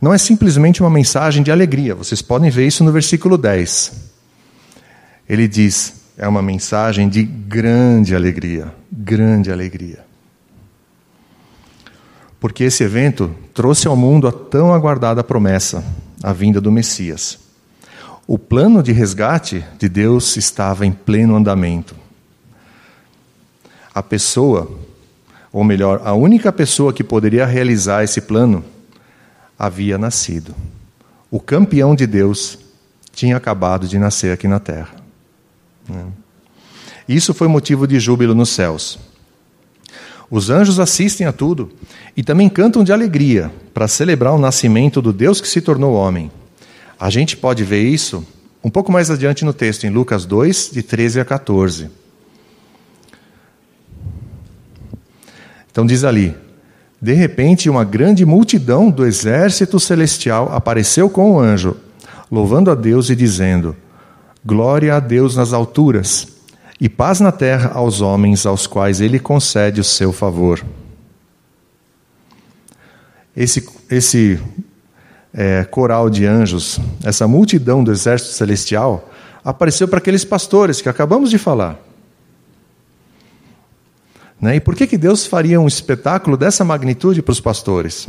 não 0.00 0.14
é 0.14 0.18
simplesmente 0.18 0.80
uma 0.80 0.88
mensagem 0.88 1.42
de 1.42 1.50
alegria. 1.50 1.94
Vocês 1.94 2.22
podem 2.22 2.50
ver 2.50 2.66
isso 2.68 2.84
no 2.84 2.92
versículo 2.92 3.36
10. 3.36 3.92
Ele 5.28 5.48
diz: 5.48 6.00
é 6.16 6.28
uma 6.28 6.40
mensagem 6.40 7.08
de 7.08 7.24
grande 7.24 8.14
alegria, 8.14 8.72
grande 8.92 9.50
alegria. 9.50 10.04
Porque 12.38 12.64
esse 12.64 12.84
evento 12.84 13.34
trouxe 13.52 13.88
ao 13.88 13.96
mundo 13.96 14.28
a 14.28 14.32
tão 14.32 14.72
aguardada 14.72 15.24
promessa, 15.24 15.84
a 16.22 16.32
vinda 16.32 16.60
do 16.60 16.70
Messias. 16.70 17.38
O 18.24 18.38
plano 18.38 18.82
de 18.82 18.92
resgate 18.92 19.64
de 19.78 19.88
Deus 19.88 20.36
estava 20.36 20.86
em 20.86 20.92
pleno 20.92 21.34
andamento. 21.34 21.99
A 23.94 24.02
pessoa, 24.02 24.70
ou 25.52 25.64
melhor, 25.64 26.00
a 26.04 26.14
única 26.14 26.52
pessoa 26.52 26.92
que 26.92 27.02
poderia 27.02 27.44
realizar 27.44 28.04
esse 28.04 28.20
plano, 28.20 28.64
havia 29.58 29.98
nascido. 29.98 30.54
O 31.30 31.38
campeão 31.38 31.94
de 31.94 32.06
Deus 32.06 32.58
tinha 33.12 33.36
acabado 33.36 33.86
de 33.86 33.98
nascer 33.98 34.32
aqui 34.32 34.48
na 34.48 34.58
terra. 34.58 34.94
Né? 35.88 36.06
Isso 37.08 37.34
foi 37.34 37.48
motivo 37.48 37.86
de 37.86 37.98
júbilo 37.98 38.34
nos 38.34 38.50
céus. 38.50 38.98
Os 40.30 40.48
anjos 40.48 40.78
assistem 40.78 41.26
a 41.26 41.32
tudo 41.32 41.72
e 42.16 42.22
também 42.22 42.48
cantam 42.48 42.84
de 42.84 42.92
alegria 42.92 43.52
para 43.74 43.88
celebrar 43.88 44.32
o 44.32 44.38
nascimento 44.38 45.02
do 45.02 45.12
Deus 45.12 45.40
que 45.40 45.48
se 45.48 45.60
tornou 45.60 45.94
homem. 45.94 46.30
A 46.98 47.10
gente 47.10 47.36
pode 47.36 47.64
ver 47.64 47.82
isso 47.82 48.24
um 48.62 48.70
pouco 48.70 48.92
mais 48.92 49.10
adiante 49.10 49.44
no 49.44 49.52
texto, 49.52 49.84
em 49.84 49.90
Lucas 49.90 50.24
2, 50.24 50.70
de 50.72 50.82
13 50.82 51.20
a 51.20 51.24
14. 51.24 51.90
Então 55.80 55.86
diz 55.86 56.04
ali: 56.04 56.36
De 57.00 57.14
repente, 57.14 57.70
uma 57.70 57.84
grande 57.84 58.26
multidão 58.26 58.90
do 58.90 59.06
exército 59.06 59.80
celestial 59.80 60.54
apareceu 60.54 61.08
com 61.08 61.32
o 61.32 61.40
anjo, 61.40 61.74
louvando 62.30 62.70
a 62.70 62.74
Deus 62.74 63.08
e 63.08 63.16
dizendo: 63.16 63.74
Glória 64.44 64.94
a 64.94 65.00
Deus 65.00 65.36
nas 65.36 65.54
alturas 65.54 66.28
e 66.78 66.86
paz 66.86 67.18
na 67.18 67.32
terra 67.32 67.70
aos 67.72 68.02
homens 68.02 68.44
aos 68.44 68.66
quais 68.66 69.00
ele 69.00 69.18
concede 69.18 69.80
o 69.80 69.84
seu 69.84 70.12
favor. 70.12 70.62
Esse, 73.34 73.66
esse 73.90 74.38
é, 75.32 75.64
coral 75.64 76.10
de 76.10 76.26
anjos, 76.26 76.78
essa 77.02 77.26
multidão 77.26 77.82
do 77.82 77.90
exército 77.90 78.32
celestial, 78.32 79.08
apareceu 79.42 79.88
para 79.88 79.96
aqueles 79.96 80.26
pastores 80.26 80.82
que 80.82 80.90
acabamos 80.90 81.30
de 81.30 81.38
falar. 81.38 81.89
Né? 84.40 84.56
E 84.56 84.60
por 84.60 84.74
que, 84.74 84.86
que 84.86 84.96
Deus 84.96 85.26
faria 85.26 85.60
um 85.60 85.68
espetáculo 85.68 86.36
dessa 86.36 86.64
magnitude 86.64 87.20
para 87.20 87.32
os 87.32 87.40
pastores? 87.40 88.08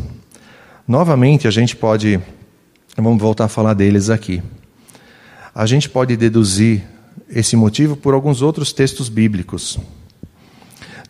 Novamente, 0.88 1.48
a 1.48 1.52
gente 1.52 1.76
pode. 1.76 2.20
Vamos 2.96 3.22
voltar 3.22 3.46
a 3.46 3.50
falar 3.50 3.74
deles 3.74 4.10
aqui. 4.10 4.42
A 5.54 5.66
gente 5.66 5.90
pode 5.90 6.16
deduzir 6.16 6.84
esse 7.30 7.56
motivo 7.56 7.96
por 7.96 8.14
alguns 8.14 8.42
outros 8.42 8.72
textos 8.72 9.10
bíblicos. 9.10 9.78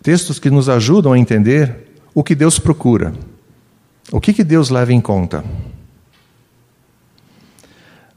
Textos 0.01 0.39
que 0.39 0.49
nos 0.49 0.67
ajudam 0.67 1.13
a 1.13 1.19
entender 1.19 1.91
o 2.13 2.23
que 2.23 2.33
Deus 2.33 2.57
procura. 2.57 3.13
O 4.11 4.19
que, 4.19 4.33
que 4.33 4.43
Deus 4.43 4.69
leva 4.69 4.91
em 4.91 5.01
conta? 5.01 5.43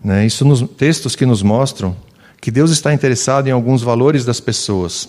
Né? 0.02 0.26
Isso 0.26 0.44
nos 0.44 0.62
textos 0.62 1.14
que 1.14 1.26
nos 1.26 1.42
mostram 1.42 1.96
que 2.40 2.50
Deus 2.50 2.70
está 2.70 2.92
interessado 2.92 3.49
em 3.49 3.50
alguns 3.50 3.82
valores 3.82 4.23
das 4.23 4.38
pessoas, 4.38 5.08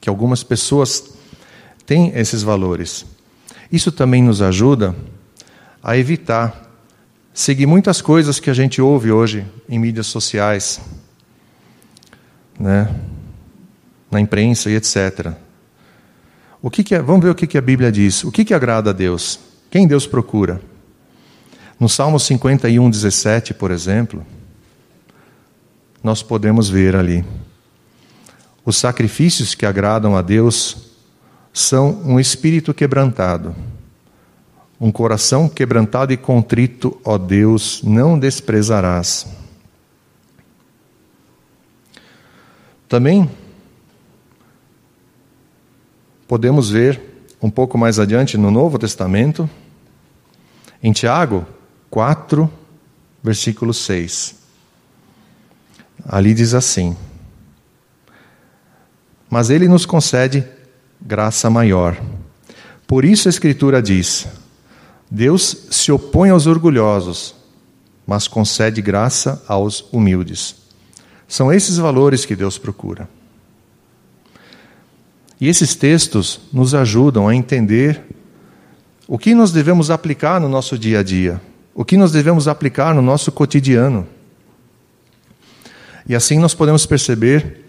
que 0.00 0.08
algumas 0.08 0.42
pessoas 0.42 1.12
têm 1.86 2.12
esses 2.14 2.42
valores. 2.42 3.04
Isso 3.70 3.90
também 3.90 4.22
nos 4.22 4.42
ajuda 4.42 4.94
a 5.82 5.96
evitar 5.96 6.70
seguir 7.32 7.66
muitas 7.66 8.02
coisas 8.02 8.38
que 8.38 8.50
a 8.50 8.54
gente 8.54 8.80
ouve 8.80 9.10
hoje 9.10 9.46
em 9.68 9.78
mídias 9.78 10.06
sociais, 10.06 10.80
né, 12.58 12.94
na 14.10 14.20
imprensa 14.20 14.70
e 14.70 14.74
etc. 14.74 15.32
O 16.60 16.70
que, 16.70 16.84
que 16.84 16.94
é, 16.94 17.02
vamos 17.02 17.24
ver 17.24 17.30
o 17.30 17.34
que, 17.34 17.46
que 17.46 17.58
a 17.58 17.62
Bíblia 17.62 17.90
diz. 17.90 18.22
O 18.22 18.30
que, 18.30 18.44
que 18.44 18.54
agrada 18.54 18.90
a 18.90 18.92
Deus? 18.92 19.40
Quem 19.70 19.86
Deus 19.86 20.06
procura? 20.06 20.60
No 21.80 21.88
Salmo 21.88 22.20
51, 22.20 22.88
17, 22.88 23.54
por 23.54 23.70
exemplo, 23.72 24.24
nós 26.04 26.22
podemos 26.22 26.68
ver 26.68 26.94
ali. 26.94 27.24
Os 28.64 28.76
sacrifícios 28.76 29.54
que 29.54 29.66
agradam 29.66 30.16
a 30.16 30.22
Deus 30.22 30.91
são 31.52 32.00
um 32.04 32.18
espírito 32.18 32.72
quebrantado, 32.72 33.54
um 34.80 34.90
coração 34.90 35.48
quebrantado 35.48 36.12
e 36.12 36.16
contrito, 36.16 36.98
ó 37.04 37.18
Deus, 37.18 37.82
não 37.82 38.18
desprezarás. 38.18 39.26
Também 42.88 43.30
podemos 46.26 46.70
ver 46.70 47.00
um 47.40 47.50
pouco 47.50 47.76
mais 47.76 47.98
adiante 47.98 48.38
no 48.38 48.50
Novo 48.50 48.78
Testamento, 48.78 49.48
em 50.82 50.92
Tiago 50.92 51.46
4, 51.90 52.50
versículo 53.22 53.74
6. 53.74 54.34
Ali 56.08 56.34
diz 56.34 56.54
assim: 56.54 56.96
Mas 59.30 59.50
ele 59.50 59.68
nos 59.68 59.86
concede 59.86 60.44
graça 61.04 61.50
maior. 61.50 62.00
Por 62.86 63.04
isso 63.04 63.28
a 63.28 63.30
Escritura 63.30 63.82
diz: 63.82 64.26
Deus 65.10 65.66
se 65.70 65.90
opõe 65.90 66.30
aos 66.30 66.46
orgulhosos, 66.46 67.34
mas 68.06 68.28
concede 68.28 68.80
graça 68.80 69.42
aos 69.46 69.84
humildes. 69.92 70.56
São 71.26 71.52
esses 71.52 71.78
valores 71.78 72.24
que 72.24 72.36
Deus 72.36 72.58
procura. 72.58 73.08
E 75.40 75.48
esses 75.48 75.74
textos 75.74 76.40
nos 76.52 76.74
ajudam 76.74 77.26
a 77.26 77.34
entender 77.34 78.02
o 79.08 79.18
que 79.18 79.34
nós 79.34 79.50
devemos 79.50 79.90
aplicar 79.90 80.40
no 80.40 80.48
nosso 80.48 80.78
dia 80.78 81.00
a 81.00 81.02
dia, 81.02 81.40
o 81.74 81.84
que 81.84 81.96
nós 81.96 82.12
devemos 82.12 82.46
aplicar 82.46 82.94
no 82.94 83.02
nosso 83.02 83.32
cotidiano. 83.32 84.06
E 86.08 86.14
assim 86.14 86.38
nós 86.38 86.54
podemos 86.54 86.86
perceber 86.86 87.61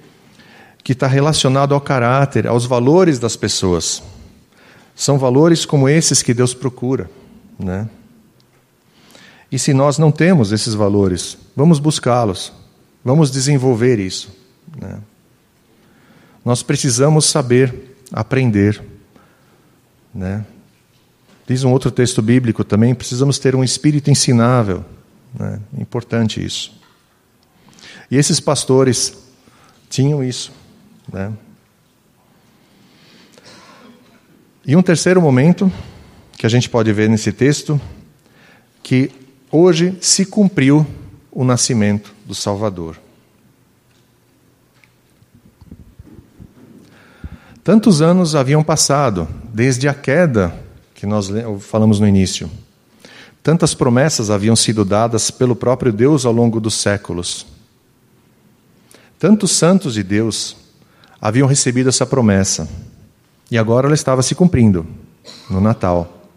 que 0.84 0.92
está 0.92 1.08
relacionado 1.08 1.74
ao 1.74 1.82
caráter, 1.82 2.48
aos 2.48 2.66
valores 2.66 3.20
das 3.20 3.36
pessoas. 3.36 4.04
São 4.96 5.18
valores 5.18 5.66
como 5.66 5.88
esses 5.88 6.22
que 6.22 6.34
Deus 6.34 6.54
procura. 6.54 7.10
Né? 7.58 7.88
E 9.52 9.58
se 9.58 9.74
nós 9.74 9.98
não 9.98 10.12
temos 10.12 10.52
esses 10.52 10.74
valores, 10.74 11.38
vamos 11.56 11.80
buscá-los, 11.80 12.52
Vamos 13.04 13.30
desenvolver 13.30 14.00
isso. 14.00 14.32
Né? 14.80 15.00
Nós 16.46 16.64
precisamos 16.64 17.26
saber, 17.26 17.98
aprender. 18.12 18.82
Né? 20.14 20.46
Diz 21.46 21.64
um 21.64 21.72
outro 21.72 21.92
texto 21.92 22.22
bíblico 22.22 22.64
também: 22.64 22.96
precisamos 22.96 23.38
ter 23.38 23.56
um 23.56 23.64
espírito 23.64 24.10
ensinável. 24.10 24.86
Né? 25.38 25.60
Importante 25.78 26.44
isso. 26.44 26.80
E 28.10 28.16
esses 28.16 28.40
pastores 28.40 29.14
tinham 29.90 30.24
isso. 30.24 30.52
Né? 31.12 31.34
E 34.66 34.76
um 34.76 34.82
terceiro 34.82 35.22
momento 35.22 35.72
que 36.38 36.46
a 36.46 36.50
gente 36.50 36.70
pode 36.70 36.92
ver 36.94 37.10
nesse 37.10 37.32
texto, 37.32 37.80
que 38.82 39.12
hoje 39.52 39.98
se 40.02 40.26
cumpriu 40.26 40.86
o 41.32 41.44
nascimento 41.44 42.14
do 42.26 42.34
Salvador. 42.34 42.98
Tantos 47.64 48.02
anos 48.02 48.36
haviam 48.36 48.64
passado 48.64 49.28
desde 49.54 49.88
a 49.88 49.94
queda 49.94 50.54
que 50.94 51.06
nós 51.06 51.30
falamos 51.62 52.00
no 52.00 52.08
início. 52.08 52.50
Tantas 53.42 53.74
promessas 53.74 54.30
haviam 54.30 54.56
sido 54.56 54.86
dadas 54.86 55.30
pelo 55.30 55.56
próprio 55.56 55.92
Deus 55.92 56.26
ao 56.26 56.32
longo 56.32 56.62
dos 56.62 56.76
séculos. 56.76 57.46
Tantos 59.20 59.52
santos 59.52 59.94
de 59.94 60.04
Deus 60.04 60.63
haviam 61.24 61.48
recebido 61.48 61.88
essa 61.88 62.06
promessa. 62.06 62.68
E 63.50 63.58
agora 63.58 63.88
ela 63.88 63.96
estava 63.96 64.22
se 64.22 64.36
cumprindo 64.36 64.86
no 65.50 65.62
Natal. 65.62 66.28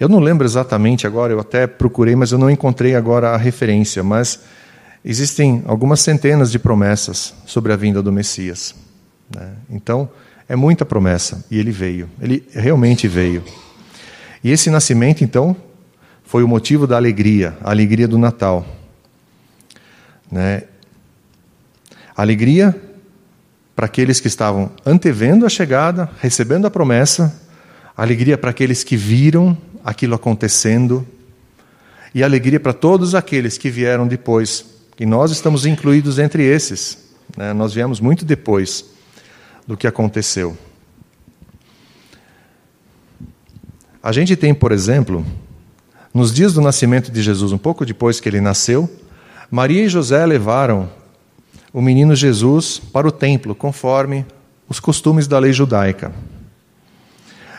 Eu 0.00 0.08
não 0.08 0.18
lembro 0.18 0.44
exatamente 0.44 1.06
agora, 1.06 1.32
eu 1.32 1.38
até 1.38 1.68
procurei, 1.68 2.16
mas 2.16 2.32
eu 2.32 2.38
não 2.38 2.50
encontrei 2.50 2.96
agora 2.96 3.30
a 3.30 3.36
referência, 3.36 4.02
mas 4.02 4.40
existem 5.04 5.62
algumas 5.66 6.00
centenas 6.00 6.50
de 6.50 6.58
promessas 6.58 7.32
sobre 7.46 7.72
a 7.72 7.76
vinda 7.76 8.02
do 8.02 8.10
Messias. 8.10 8.74
Né? 9.32 9.52
Então, 9.70 10.10
é 10.48 10.56
muita 10.56 10.84
promessa, 10.84 11.44
e 11.48 11.56
ele 11.56 11.70
veio, 11.70 12.10
ele 12.20 12.44
realmente 12.52 13.06
veio. 13.06 13.44
E 14.42 14.50
esse 14.50 14.68
nascimento, 14.68 15.22
então, 15.22 15.54
foi 16.24 16.42
o 16.42 16.48
motivo 16.48 16.88
da 16.88 16.96
alegria, 16.96 17.56
a 17.62 17.70
alegria 17.70 18.08
do 18.08 18.18
Natal. 18.18 18.66
Né? 20.28 20.64
Alegria 22.16 22.89
para 23.80 23.86
aqueles 23.86 24.20
que 24.20 24.28
estavam 24.28 24.70
antevendo 24.84 25.46
a 25.46 25.48
chegada, 25.48 26.10
recebendo 26.20 26.66
a 26.66 26.70
promessa, 26.70 27.34
alegria 27.96 28.36
para 28.36 28.50
aqueles 28.50 28.84
que 28.84 28.94
viram 28.94 29.56
aquilo 29.82 30.14
acontecendo, 30.14 31.08
e 32.14 32.22
alegria 32.22 32.60
para 32.60 32.74
todos 32.74 33.14
aqueles 33.14 33.56
que 33.56 33.70
vieram 33.70 34.06
depois, 34.06 34.66
e 34.98 35.06
nós 35.06 35.30
estamos 35.30 35.64
incluídos 35.64 36.18
entre 36.18 36.44
esses. 36.44 36.98
Né? 37.34 37.54
Nós 37.54 37.72
viemos 37.72 38.00
muito 38.00 38.22
depois 38.22 38.84
do 39.66 39.78
que 39.78 39.86
aconteceu. 39.86 40.54
A 44.02 44.12
gente 44.12 44.36
tem, 44.36 44.52
por 44.52 44.72
exemplo, 44.72 45.24
nos 46.12 46.34
dias 46.34 46.52
do 46.52 46.60
nascimento 46.60 47.10
de 47.10 47.22
Jesus, 47.22 47.50
um 47.50 47.56
pouco 47.56 47.86
depois 47.86 48.20
que 48.20 48.28
ele 48.28 48.42
nasceu, 48.42 48.90
Maria 49.50 49.86
e 49.86 49.88
José 49.88 50.26
levaram 50.26 50.99
o 51.72 51.80
menino 51.80 52.14
Jesus 52.14 52.78
para 52.78 53.06
o 53.06 53.12
templo, 53.12 53.54
conforme 53.54 54.26
os 54.68 54.80
costumes 54.80 55.26
da 55.26 55.38
lei 55.38 55.52
judaica. 55.52 56.12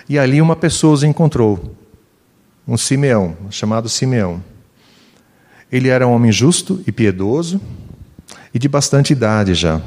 E 0.07 0.19
ali 0.19 0.41
uma 0.41 0.55
pessoa 0.55 0.93
os 0.93 1.03
encontrou, 1.03 1.75
um 2.67 2.77
Simeão, 2.77 3.35
chamado 3.49 3.87
Simeão. 3.87 4.43
Ele 5.71 5.87
era 5.87 6.05
um 6.05 6.11
homem 6.11 6.31
justo 6.31 6.83
e 6.85 6.91
piedoso 6.91 7.61
e 8.53 8.59
de 8.59 8.67
bastante 8.67 9.13
idade 9.13 9.53
já. 9.53 9.81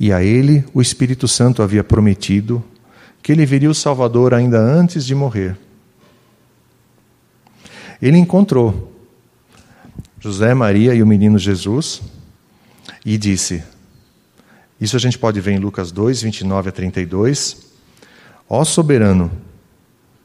E 0.00 0.12
a 0.12 0.22
ele 0.22 0.64
o 0.72 0.80
Espírito 0.80 1.28
Santo 1.28 1.62
havia 1.62 1.84
prometido 1.84 2.64
que 3.22 3.32
ele 3.32 3.44
veria 3.44 3.70
o 3.70 3.74
Salvador 3.74 4.32
ainda 4.32 4.58
antes 4.58 5.04
de 5.04 5.14
morrer. 5.14 5.56
Ele 8.00 8.16
encontrou 8.16 8.92
José, 10.18 10.54
Maria 10.54 10.94
e 10.94 11.02
o 11.02 11.06
menino 11.06 11.38
Jesus 11.38 12.02
e 13.06 13.16
disse: 13.16 13.62
Isso 14.80 14.96
a 14.96 14.98
gente 14.98 15.16
pode 15.16 15.40
ver 15.40 15.52
em 15.52 15.58
Lucas 15.58 15.92
2, 15.92 16.22
29 16.22 16.68
a 16.70 16.72
32. 16.72 17.64
Ó 18.48 18.64
soberano, 18.64 19.30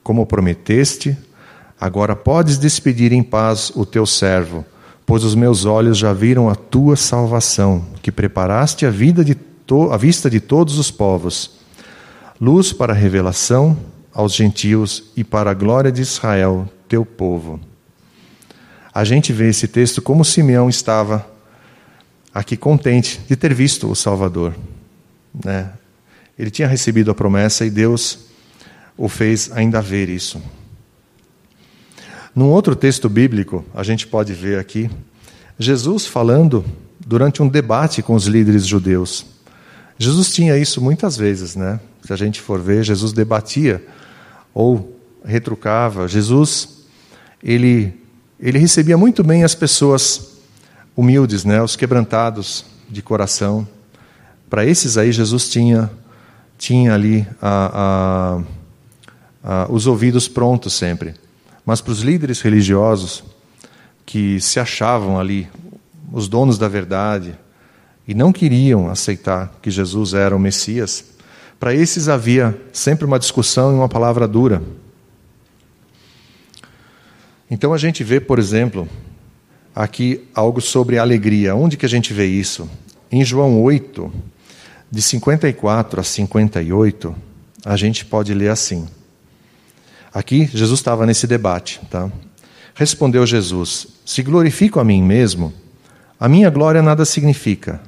como 0.04 0.26
prometeste, 0.26 1.15
agora 1.80 2.15
podes 2.15 2.58
despedir 2.58 3.13
em 3.13 3.22
paz 3.22 3.72
o 3.76 3.86
teu 3.86 4.06
servo, 4.08 4.65
pois 5.06 5.24
os 5.24 5.36
meus 5.36 5.63
olhos 5.63 6.00
já 6.00 6.12
viram 6.12 6.50
a 6.50 6.56
tua 6.56 6.96
salvação, 6.96 7.86
que 8.02 8.12
preparaste 8.12 8.86
a 8.86 8.89
vida 8.89 9.24
de 9.24 9.36
to, 9.36 9.96
vista 9.98 10.28
de 10.30 10.39
todos 10.39 10.80
os 10.80 10.89
povos, 10.89 11.52
luz 12.39 12.74
para 12.74 12.94
a 12.94 12.96
revelação 12.96 13.78
aos 14.12 14.34
gentios 14.34 15.12
e 15.15 15.24
para 15.24 15.52
a 15.52 15.54
glória 15.54 15.91
de 15.91 16.02
Israel, 16.02 16.67
teu 16.88 17.06
povo. 17.06 17.60
A 18.94 19.04
gente 19.04 19.32
vê 19.32 19.50
esse 19.50 19.67
texto 19.67 20.02
como 20.02 20.26
Simeão 20.26 20.67
estava 20.67 21.31
aqui 22.34 22.56
contente 22.56 23.20
de 23.28 23.36
ter 23.36 23.54
visto 23.54 23.89
o 23.89 23.96
Salvador. 23.96 24.56
Né? 25.44 25.72
Ele 26.38 26.50
tinha 26.50 26.67
recebido 26.67 27.12
a 27.12 27.15
promessa 27.15 27.65
e 27.65 27.70
Deus 27.70 28.20
o 28.98 29.10
fez 29.10 29.52
ainda 29.54 29.82
ver 29.82 30.10
isso. 30.10 30.41
Num 32.36 32.50
outro 32.50 32.76
texto 32.76 33.10
bíblico, 33.10 33.65
a 33.74 33.84
gente 33.84 34.08
pode 34.08 34.34
ver 34.34 34.58
aqui, 34.58 34.89
Jesus 35.60 36.06
falando 36.06 36.63
durante 37.06 37.41
um 37.44 37.48
debate 37.48 38.02
com 38.02 38.15
os 38.15 38.26
líderes 38.26 38.65
judeus. 38.65 39.26
Jesus 39.98 40.34
tinha 40.34 40.58
isso 40.58 40.82
muitas 40.82 41.17
vezes, 41.17 41.56
né? 41.56 41.80
Se 42.04 42.13
a 42.13 42.15
gente 42.15 42.41
for 42.41 42.60
ver, 42.60 42.84
Jesus 42.84 43.12
debatia 43.12 43.86
ou 44.54 44.98
retrucava. 45.24 46.08
Jesus, 46.08 46.86
ele, 47.44 47.94
ele 48.39 48.58
recebia 48.58 48.98
muito 48.98 49.24
bem 49.24 49.44
as 49.44 49.54
pessoas 49.54 50.31
humildes, 50.96 51.46
né? 51.46 51.62
Os 51.62 51.76
quebrantados 51.76 52.66
de 52.90 53.02
coração. 53.02 53.68
Para 54.50 54.66
esses 54.66 54.98
aí, 54.98 55.12
Jesus 55.12 55.50
tinha, 55.50 55.90
tinha 56.58 56.94
ali 56.94 57.28
a, 57.42 58.44
a, 59.44 59.64
a, 59.64 59.72
os 59.72 59.88
ouvidos 59.88 60.28
prontos 60.28 60.74
sempre. 60.74 61.16
Mas 61.66 61.82
para 61.82 61.92
os 61.92 62.02
líderes 62.02 62.42
religiosos 62.42 63.24
que 64.06 64.42
se 64.42 64.60
achavam 64.60 65.20
ali 65.20 65.48
os 66.12 66.28
donos 66.28 66.58
da 66.58 66.68
verdade, 66.68 67.38
e 68.08 68.14
não 68.14 68.34
queriam 68.34 68.90
aceitar 68.90 69.54
que 69.62 69.72
Jesus 69.72 70.14
era 70.14 70.36
o 70.36 70.40
Messias, 70.40 71.06
para 71.60 71.74
esses 71.74 72.10
havia 72.10 72.60
sempre 72.74 73.06
uma 73.06 73.20
discussão 73.20 73.72
e 73.72 73.76
uma 73.76 73.88
palavra 73.88 74.28
dura. 74.28 74.62
Então 77.50 77.74
a 77.74 77.78
gente 77.78 78.04
vê, 78.04 78.20
por 78.20 78.40
exemplo, 78.40 78.88
aqui 79.76 80.28
algo 80.34 80.62
sobre 80.62 80.98
alegria. 80.98 81.56
Onde 81.56 81.78
que 81.78 81.86
a 81.86 81.90
gente 81.90 82.14
vê 82.14 82.26
isso? 82.26 82.70
Em 83.12 83.24
João 83.24 83.62
8, 83.62 84.12
de 84.90 85.02
54 85.02 86.00
a 86.00 86.04
58, 86.04 87.16
a 87.66 87.76
gente 87.76 88.06
pode 88.06 88.34
ler 88.34 88.50
assim. 88.50 88.88
Aqui 90.14 90.50
Jesus 90.54 90.80
estava 90.80 91.06
nesse 91.06 91.28
debate, 91.28 91.80
tá? 91.90 92.12
Respondeu 92.74 93.26
Jesus: 93.26 93.88
Se 94.06 94.22
glorifico 94.22 94.80
a 94.80 94.84
mim 94.84 95.02
mesmo, 95.02 95.54
a 96.20 96.28
minha 96.28 96.50
glória 96.50 96.82
nada 96.82 97.06
significa 97.06 97.80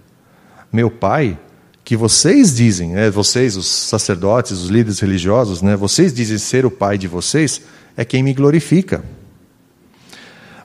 meu 0.74 0.90
pai, 0.90 1.38
que 1.84 1.96
vocês 1.96 2.56
dizem, 2.56 2.94
né, 2.94 3.12
vocês, 3.12 3.56
os 3.56 3.68
sacerdotes, 3.68 4.54
os 4.54 4.70
líderes 4.70 5.00
religiosos, 5.00 5.62
né, 5.62 5.76
vocês 5.76 6.12
dizem 6.12 6.40
ser 6.40 6.66
o 6.66 6.72
pai 6.72 6.98
de 6.98 7.08
vocês, 7.08 7.62
é 7.96 8.04
quem 8.04 8.24
me 8.24 8.34
glorifica. 8.34 9.04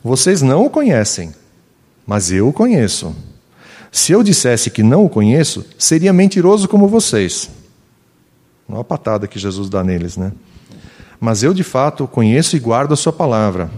Vocês 0.02 0.42
não 0.42 0.66
o 0.66 0.70
conhecem, 0.70 1.34
mas 2.06 2.30
eu 2.30 2.48
o 2.48 2.52
conheço. 2.52 3.14
Se 3.90 4.12
eu 4.12 4.22
dissesse 4.22 4.70
que 4.70 4.82
não 4.82 5.04
o 5.04 5.08
conheço, 5.08 5.64
seria 5.78 6.12
mentiroso 6.12 6.68
como 6.68 6.88
vocês. 6.88 7.50
Não 8.68 8.78
a 8.78 8.84
patada 8.84 9.26
que 9.26 9.38
Jesus 9.38 9.68
dá 9.68 9.82
neles, 9.82 10.16
né? 10.16 10.32
Mas 11.18 11.42
eu 11.42 11.52
de 11.52 11.64
fato 11.64 12.06
conheço 12.06 12.56
e 12.56 12.61
guardo 12.61 12.92
a 12.92 12.96
sua 12.96 13.12
palavra. 13.12 13.70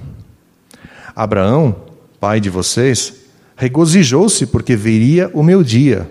Abraão, 1.15 1.75
pai 2.19 2.41
de 2.41 2.51
vocês, 2.51 3.15
regozijou-se 3.57 4.47
porque 4.47 4.77
veria 4.77 5.31
o 5.33 5.43
meu 5.43 5.63
dia 5.63 6.09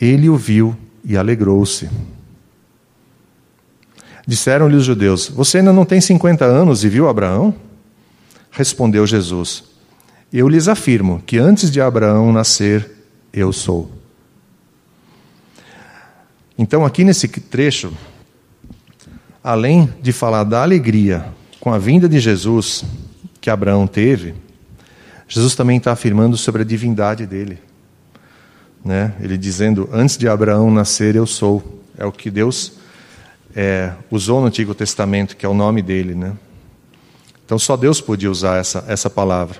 ele 0.00 0.28
o 0.28 0.36
viu 0.36 0.76
e 1.04 1.16
alegrou-se. 1.16 1.88
Disseram-lhe 4.26 4.76
os 4.76 4.84
judeus: 4.84 5.28
Você 5.28 5.58
ainda 5.58 5.72
não 5.72 5.84
tem 5.84 6.00
50 6.00 6.44
anos 6.44 6.84
e 6.84 6.88
viu 6.88 7.08
Abraão? 7.08 7.54
Respondeu 8.54 9.06
Jesus: 9.06 9.64
Eu 10.32 10.48
lhes 10.48 10.66
afirmo 10.66 11.22
que 11.26 11.36
antes 11.36 11.70
de 11.70 11.80
Abraão 11.80 12.32
nascer, 12.32 12.90
eu 13.32 13.52
sou. 13.52 13.92
Então, 16.56 16.86
aqui 16.86 17.04
nesse 17.04 17.28
trecho, 17.28 17.92
além 19.42 19.92
de 20.00 20.12
falar 20.12 20.44
da 20.44 20.62
alegria 20.62 21.26
com 21.60 21.70
a 21.70 21.78
vinda 21.78 22.08
de 22.08 22.18
Jesus 22.18 22.82
que 23.40 23.50
Abraão 23.50 23.86
teve, 23.86 24.34
Jesus 25.28 25.54
também 25.54 25.76
está 25.76 25.92
afirmando 25.92 26.36
sobre 26.38 26.62
a 26.62 26.64
divindade 26.64 27.26
dele 27.26 27.58
né? 28.84 29.14
Ele 29.20 29.38
dizendo: 29.38 29.88
Antes 29.92 30.18
de 30.18 30.28
Abraão 30.28 30.70
nascer, 30.70 31.16
eu 31.16 31.26
sou. 31.26 31.80
É 31.96 32.04
o 32.04 32.12
que 32.12 32.30
Deus 32.30 32.74
é, 33.54 33.92
usou 34.10 34.40
no 34.40 34.48
Antigo 34.48 34.74
Testamento, 34.74 35.36
que 35.36 35.46
é 35.46 35.48
o 35.48 35.54
nome 35.54 35.80
dele, 35.80 36.14
né? 36.14 36.32
Então 37.44 37.58
só 37.58 37.76
Deus 37.76 38.00
podia 38.00 38.30
usar 38.30 38.56
essa, 38.58 38.84
essa 38.88 39.10
palavra. 39.10 39.58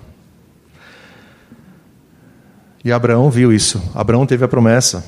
E 2.85 2.93
Abraão 2.93 3.31
viu 3.31 3.53
isso. 3.53 3.83
Abraão 3.95 4.27
teve 4.27 4.45
a 4.45 4.49
promessa. 4.49 5.05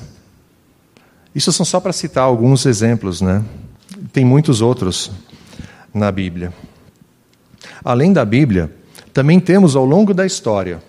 Isso 1.33 1.51
são 1.51 1.65
só 1.65 1.79
para 1.79 1.93
citar 1.93 2.23
alguns 2.23 2.65
exemplos, 2.65 3.21
né? 3.21 3.43
Tem 4.11 4.25
muitos 4.25 4.61
outros 4.61 5.11
na 5.93 6.11
Bíblia. 6.11 6.53
Além 7.83 8.11
da 8.11 8.25
Bíblia, 8.25 8.73
também 9.13 9.39
temos 9.39 9.75
ao 9.75 9.85
longo 9.85 10.13
da 10.13 10.25
história 10.25 10.81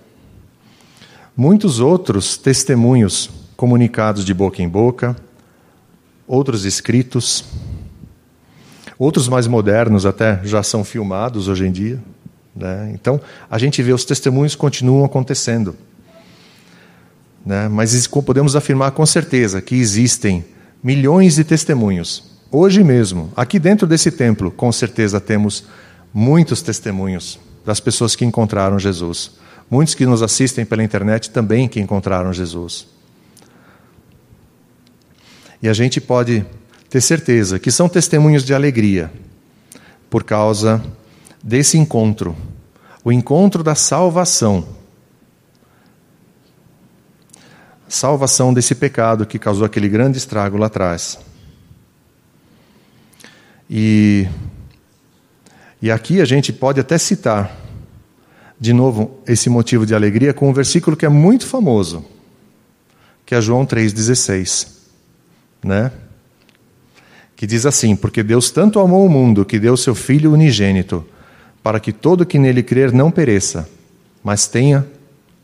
Muitos 1.41 1.79
outros 1.79 2.37
testemunhos 2.37 3.31
comunicados 3.57 4.25
de 4.25 4.35
boca 4.35 4.61
em 4.61 4.69
boca, 4.69 5.17
outros 6.27 6.65
escritos, 6.65 7.45
outros 8.99 9.29
mais 9.29 9.47
modernos 9.47 10.05
até 10.05 10.41
já 10.45 10.63
são 10.63 10.83
filmados 10.83 11.49
hoje 11.49 11.67
em 11.67 11.73
dia. 11.73 12.03
Né? 12.55 12.91
Então, 12.93 13.21
a 13.51 13.59
gente 13.59 13.83
vê 13.83 13.93
os 13.93 14.05
testemunhos 14.05 14.57
continuam 14.57 15.05
acontecendo. 15.05 15.77
Né? 17.47 17.69
Mas 17.69 18.07
podemos 18.07 18.57
afirmar 18.57 18.91
com 18.91 19.07
certeza 19.07 19.63
que 19.63 19.77
existem 19.77 20.45
milhões 20.83 21.37
de 21.37 21.45
testemunhos. 21.45 22.25
Hoje 22.51 22.83
mesmo, 22.83 23.31
aqui 23.37 23.59
dentro 23.59 23.87
desse 23.87 24.11
templo, 24.11 24.51
com 24.51 24.73
certeza 24.73 25.21
temos 25.21 25.65
muitos 26.13 26.63
testemunhos 26.63 27.39
das 27.65 27.79
pessoas 27.79 28.17
que 28.17 28.25
encontraram 28.25 28.79
Jesus. 28.79 29.33
Muitos 29.71 29.95
que 29.95 30.07
nos 30.07 30.23
assistem 30.23 30.65
pela 30.65 30.83
internet 30.83 31.31
também 31.31 31.69
que 31.69 31.79
encontraram 31.79 32.33
Jesus. 32.33 32.87
E 35.63 35.69
a 35.69 35.73
gente 35.73 36.01
pode 36.01 36.45
ter 36.89 37.01
certeza 37.01 37.59
que 37.59 37.71
são 37.71 37.89
testemunhos 37.89 38.45
de 38.45 38.55
alegria 38.55 39.13
por 40.09 40.25
causa 40.25 40.83
desse 41.43 41.77
encontro 41.77 42.37
o 43.09 43.13
encontro 43.13 43.63
da 43.63 43.75
salvação. 43.75 44.69
Salvação 47.89 48.53
desse 48.53 48.75
pecado 48.75 49.25
que 49.25 49.39
causou 49.39 49.65
aquele 49.65 49.89
grande 49.89 50.19
estrago 50.19 50.59
lá 50.59 50.67
atrás. 50.67 51.19
E, 53.71 54.29
e 55.81 55.91
aqui 55.91 56.21
a 56.21 56.27
gente 56.27 56.53
pode 56.53 56.81
até 56.81 56.99
citar 56.99 57.57
de 58.61 58.75
novo 58.75 59.23
esse 59.27 59.49
motivo 59.49 59.87
de 59.87 59.95
alegria 59.95 60.35
com 60.35 60.51
um 60.51 60.53
versículo 60.53 60.95
que 60.95 61.07
é 61.07 61.09
muito 61.09 61.47
famoso, 61.47 62.05
que 63.25 63.35
é 63.35 63.41
João 63.41 63.65
3,16, 63.65 64.69
né? 65.65 65.93
Que 67.39 67.47
diz 67.47 67.65
assim: 67.65 67.97
Porque 67.97 68.23
Deus 68.23 68.51
tanto 68.51 68.79
amou 68.79 69.07
o 69.07 69.09
mundo 69.09 69.47
que 69.47 69.59
deu 69.59 69.79
seu 69.79 69.95
Filho 69.95 70.33
unigênito, 70.33 71.07
para 71.63 71.81
que 71.81 71.93
todo 71.93 72.27
que 72.27 72.39
nele 72.39 72.63
crer 72.63 72.93
não 72.93 73.11
pereça, 73.11 73.67
mas 74.23 74.47
tenha 74.47 74.87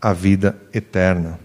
a 0.02 0.12
vida 0.12 0.54
eterna. 0.74 1.40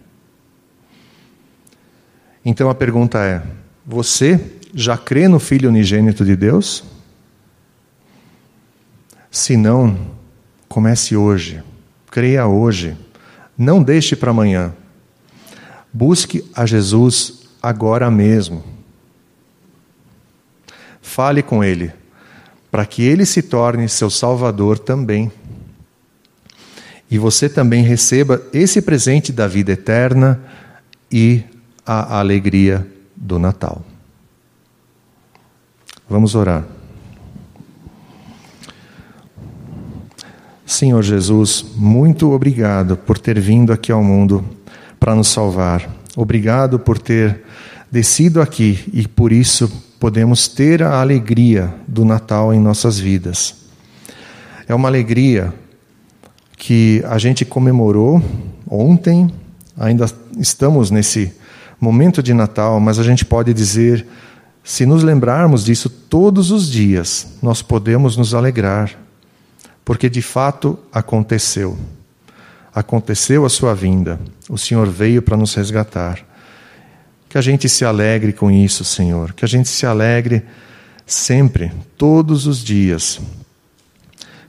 Então 2.44 2.70
a 2.70 2.76
pergunta 2.76 3.20
é: 3.20 3.42
você 3.86 4.38
já 4.74 4.98
crê 4.98 5.28
no 5.28 5.40
Filho 5.40 5.70
unigênito 5.70 6.26
de 6.26 6.36
Deus? 6.36 6.84
Se 9.32 9.56
não, 9.56 10.20
Comece 10.70 11.18
hoje. 11.18 11.64
Creia 12.12 12.46
hoje. 12.46 12.96
Não 13.58 13.82
deixe 13.82 14.16
para 14.16 14.30
amanhã. 14.30 14.72
Busque 15.92 16.48
a 16.54 16.64
Jesus 16.64 17.50
agora 17.60 18.12
mesmo. 18.12 18.64
Fale 21.10 21.42
com 21.42 21.64
Ele, 21.64 21.92
para 22.72 22.86
que 22.86 23.02
Ele 23.02 23.26
se 23.26 23.42
torne 23.42 23.90
seu 23.90 24.10
Salvador 24.10 24.78
também. 24.78 25.32
E 27.10 27.18
você 27.18 27.50
também 27.50 27.84
receba 27.84 28.42
esse 28.54 28.82
presente 28.82 29.34
da 29.34 29.48
vida 29.48 29.72
eterna 29.72 30.40
e 31.12 31.44
a 31.86 32.20
alegria 32.20 32.88
do 33.16 33.40
Natal. 33.40 33.84
Vamos 36.08 36.36
orar. 36.36 36.64
Senhor 40.66 41.02
Jesus, 41.02 41.66
muito 41.76 42.32
obrigado 42.32 42.96
por 42.96 43.18
ter 43.18 43.40
vindo 43.40 43.74
aqui 43.74 43.92
ao 43.92 44.04
mundo 44.04 44.46
para 45.00 45.16
nos 45.16 45.28
salvar. 45.28 45.90
Obrigado 46.16 46.78
por 46.78 47.00
ter 47.00 47.44
descido 47.92 48.40
aqui 48.40 48.88
e 48.94 49.08
por 49.08 49.32
isso 49.32 49.89
podemos 50.00 50.48
ter 50.48 50.82
a 50.82 51.02
alegria 51.02 51.74
do 51.88 52.06
Natal 52.06 52.54
em 52.54 52.60
nossas 52.60 52.98
vidas. 52.98 53.56
É 54.68 54.74
uma 54.74 54.88
alegria 54.88 55.54
que 56.56 57.04
a 57.08 57.18
gente 57.18 57.44
comemorou 57.44 58.24
ontem, 58.70 59.34
ainda 59.78 60.06
estamos 60.38 60.90
nesse 60.90 61.34
momento 61.80 62.24
de 62.24 62.34
Natal, 62.34 62.80
mas 62.80 63.00
a 63.00 63.04
gente 63.04 63.26
pode 63.26 63.54
dizer, 63.54 64.06
se 64.64 64.86
nos 64.86 65.04
lembrarmos 65.04 65.66
disso 65.66 65.90
todos 65.90 66.52
os 66.52 66.70
dias, 66.70 67.28
nós 67.42 67.62
podemos 67.62 68.16
nos 68.16 68.34
alegrar, 68.34 68.92
porque 69.84 70.10
de 70.10 70.22
fato 70.22 70.78
aconteceu. 70.94 71.78
Aconteceu 72.74 73.46
a 73.46 73.50
sua 73.50 73.74
vinda, 73.74 74.20
o 74.50 74.58
Senhor 74.58 74.88
veio 74.88 75.22
para 75.22 75.36
nos 75.36 75.56
resgatar. 75.56 76.29
Que 77.30 77.38
a 77.38 77.42
gente 77.42 77.70
se 77.70 77.86
alegre 77.86 78.34
com 78.34 78.50
isso, 78.50 78.84
Senhor, 78.84 79.34
que 79.34 79.46
a 79.46 79.48
gente 79.48 79.70
se 79.70 79.86
alegre 79.86 80.44
sempre, 81.06 81.72
todos 81.98 82.48
os 82.48 82.58
dias. 82.58 83.22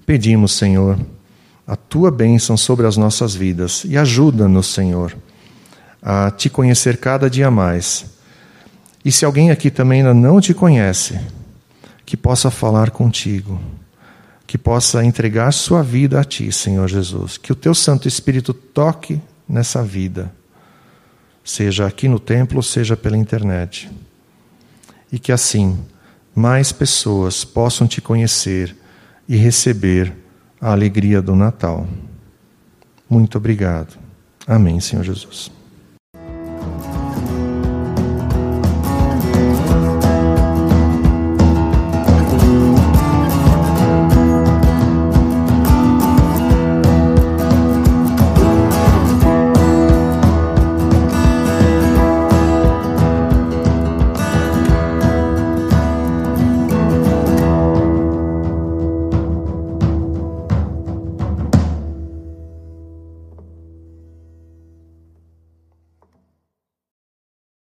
Pedimos, 0.07 0.53
Senhor, 0.53 0.99
a 1.67 1.77
tua 1.77 2.11
bênção 2.11 2.57
sobre 2.57 2.87
as 2.87 2.97
nossas 2.97 3.35
vidas. 3.35 3.85
E 3.85 3.97
ajuda-nos, 3.97 4.67
Senhor, 4.67 5.17
a 6.03 6.31
te 6.31 6.51
conhecer 6.51 6.97
cada 6.97 7.31
dia 7.31 7.51
mais. 7.51 8.07
E 9.05 9.13
se 9.13 9.25
alguém 9.25 9.51
aqui 9.51 9.71
também 9.71 10.01
ainda 10.01 10.13
não 10.13 10.41
te 10.41 10.53
conhece, 10.53 11.21
que 12.05 12.17
possa 12.17 12.51
falar 12.51 12.91
contigo, 12.91 13.61
que 14.47 14.59
possa 14.59 15.05
entregar 15.05 15.53
sua 15.53 15.83
vida 15.83 16.19
a 16.19 16.25
ti, 16.25 16.51
Senhor 16.51 16.89
Jesus, 16.89 17.39
que 17.39 17.53
o 17.53 17.55
teu 17.55 17.73
Santo 17.73 18.09
Espírito 18.09 18.53
toque 18.53 19.21
nessa 19.49 19.83
vida, 19.83 20.33
seja 21.51 21.85
aqui 21.85 22.07
no 22.07 22.21
templo, 22.21 22.63
seja 22.63 22.97
pela 22.97 23.17
internet. 23.17 23.91
E 25.11 25.19
que 25.19 25.33
assim 25.33 25.79
mais 26.33 26.71
pessoas 26.71 27.45
possam 27.45 27.89
te 27.89 28.01
conhecer 28.01 28.77
e 29.29 29.37
receber 29.37 30.15
a 30.61 30.71
alegria 30.71 31.21
do 31.21 31.35
Natal. 31.35 31.89
Muito 33.09 33.37
obrigado. 33.37 33.99
Amém, 34.47 34.79
Senhor 34.79 35.03
Jesus. 35.03 35.51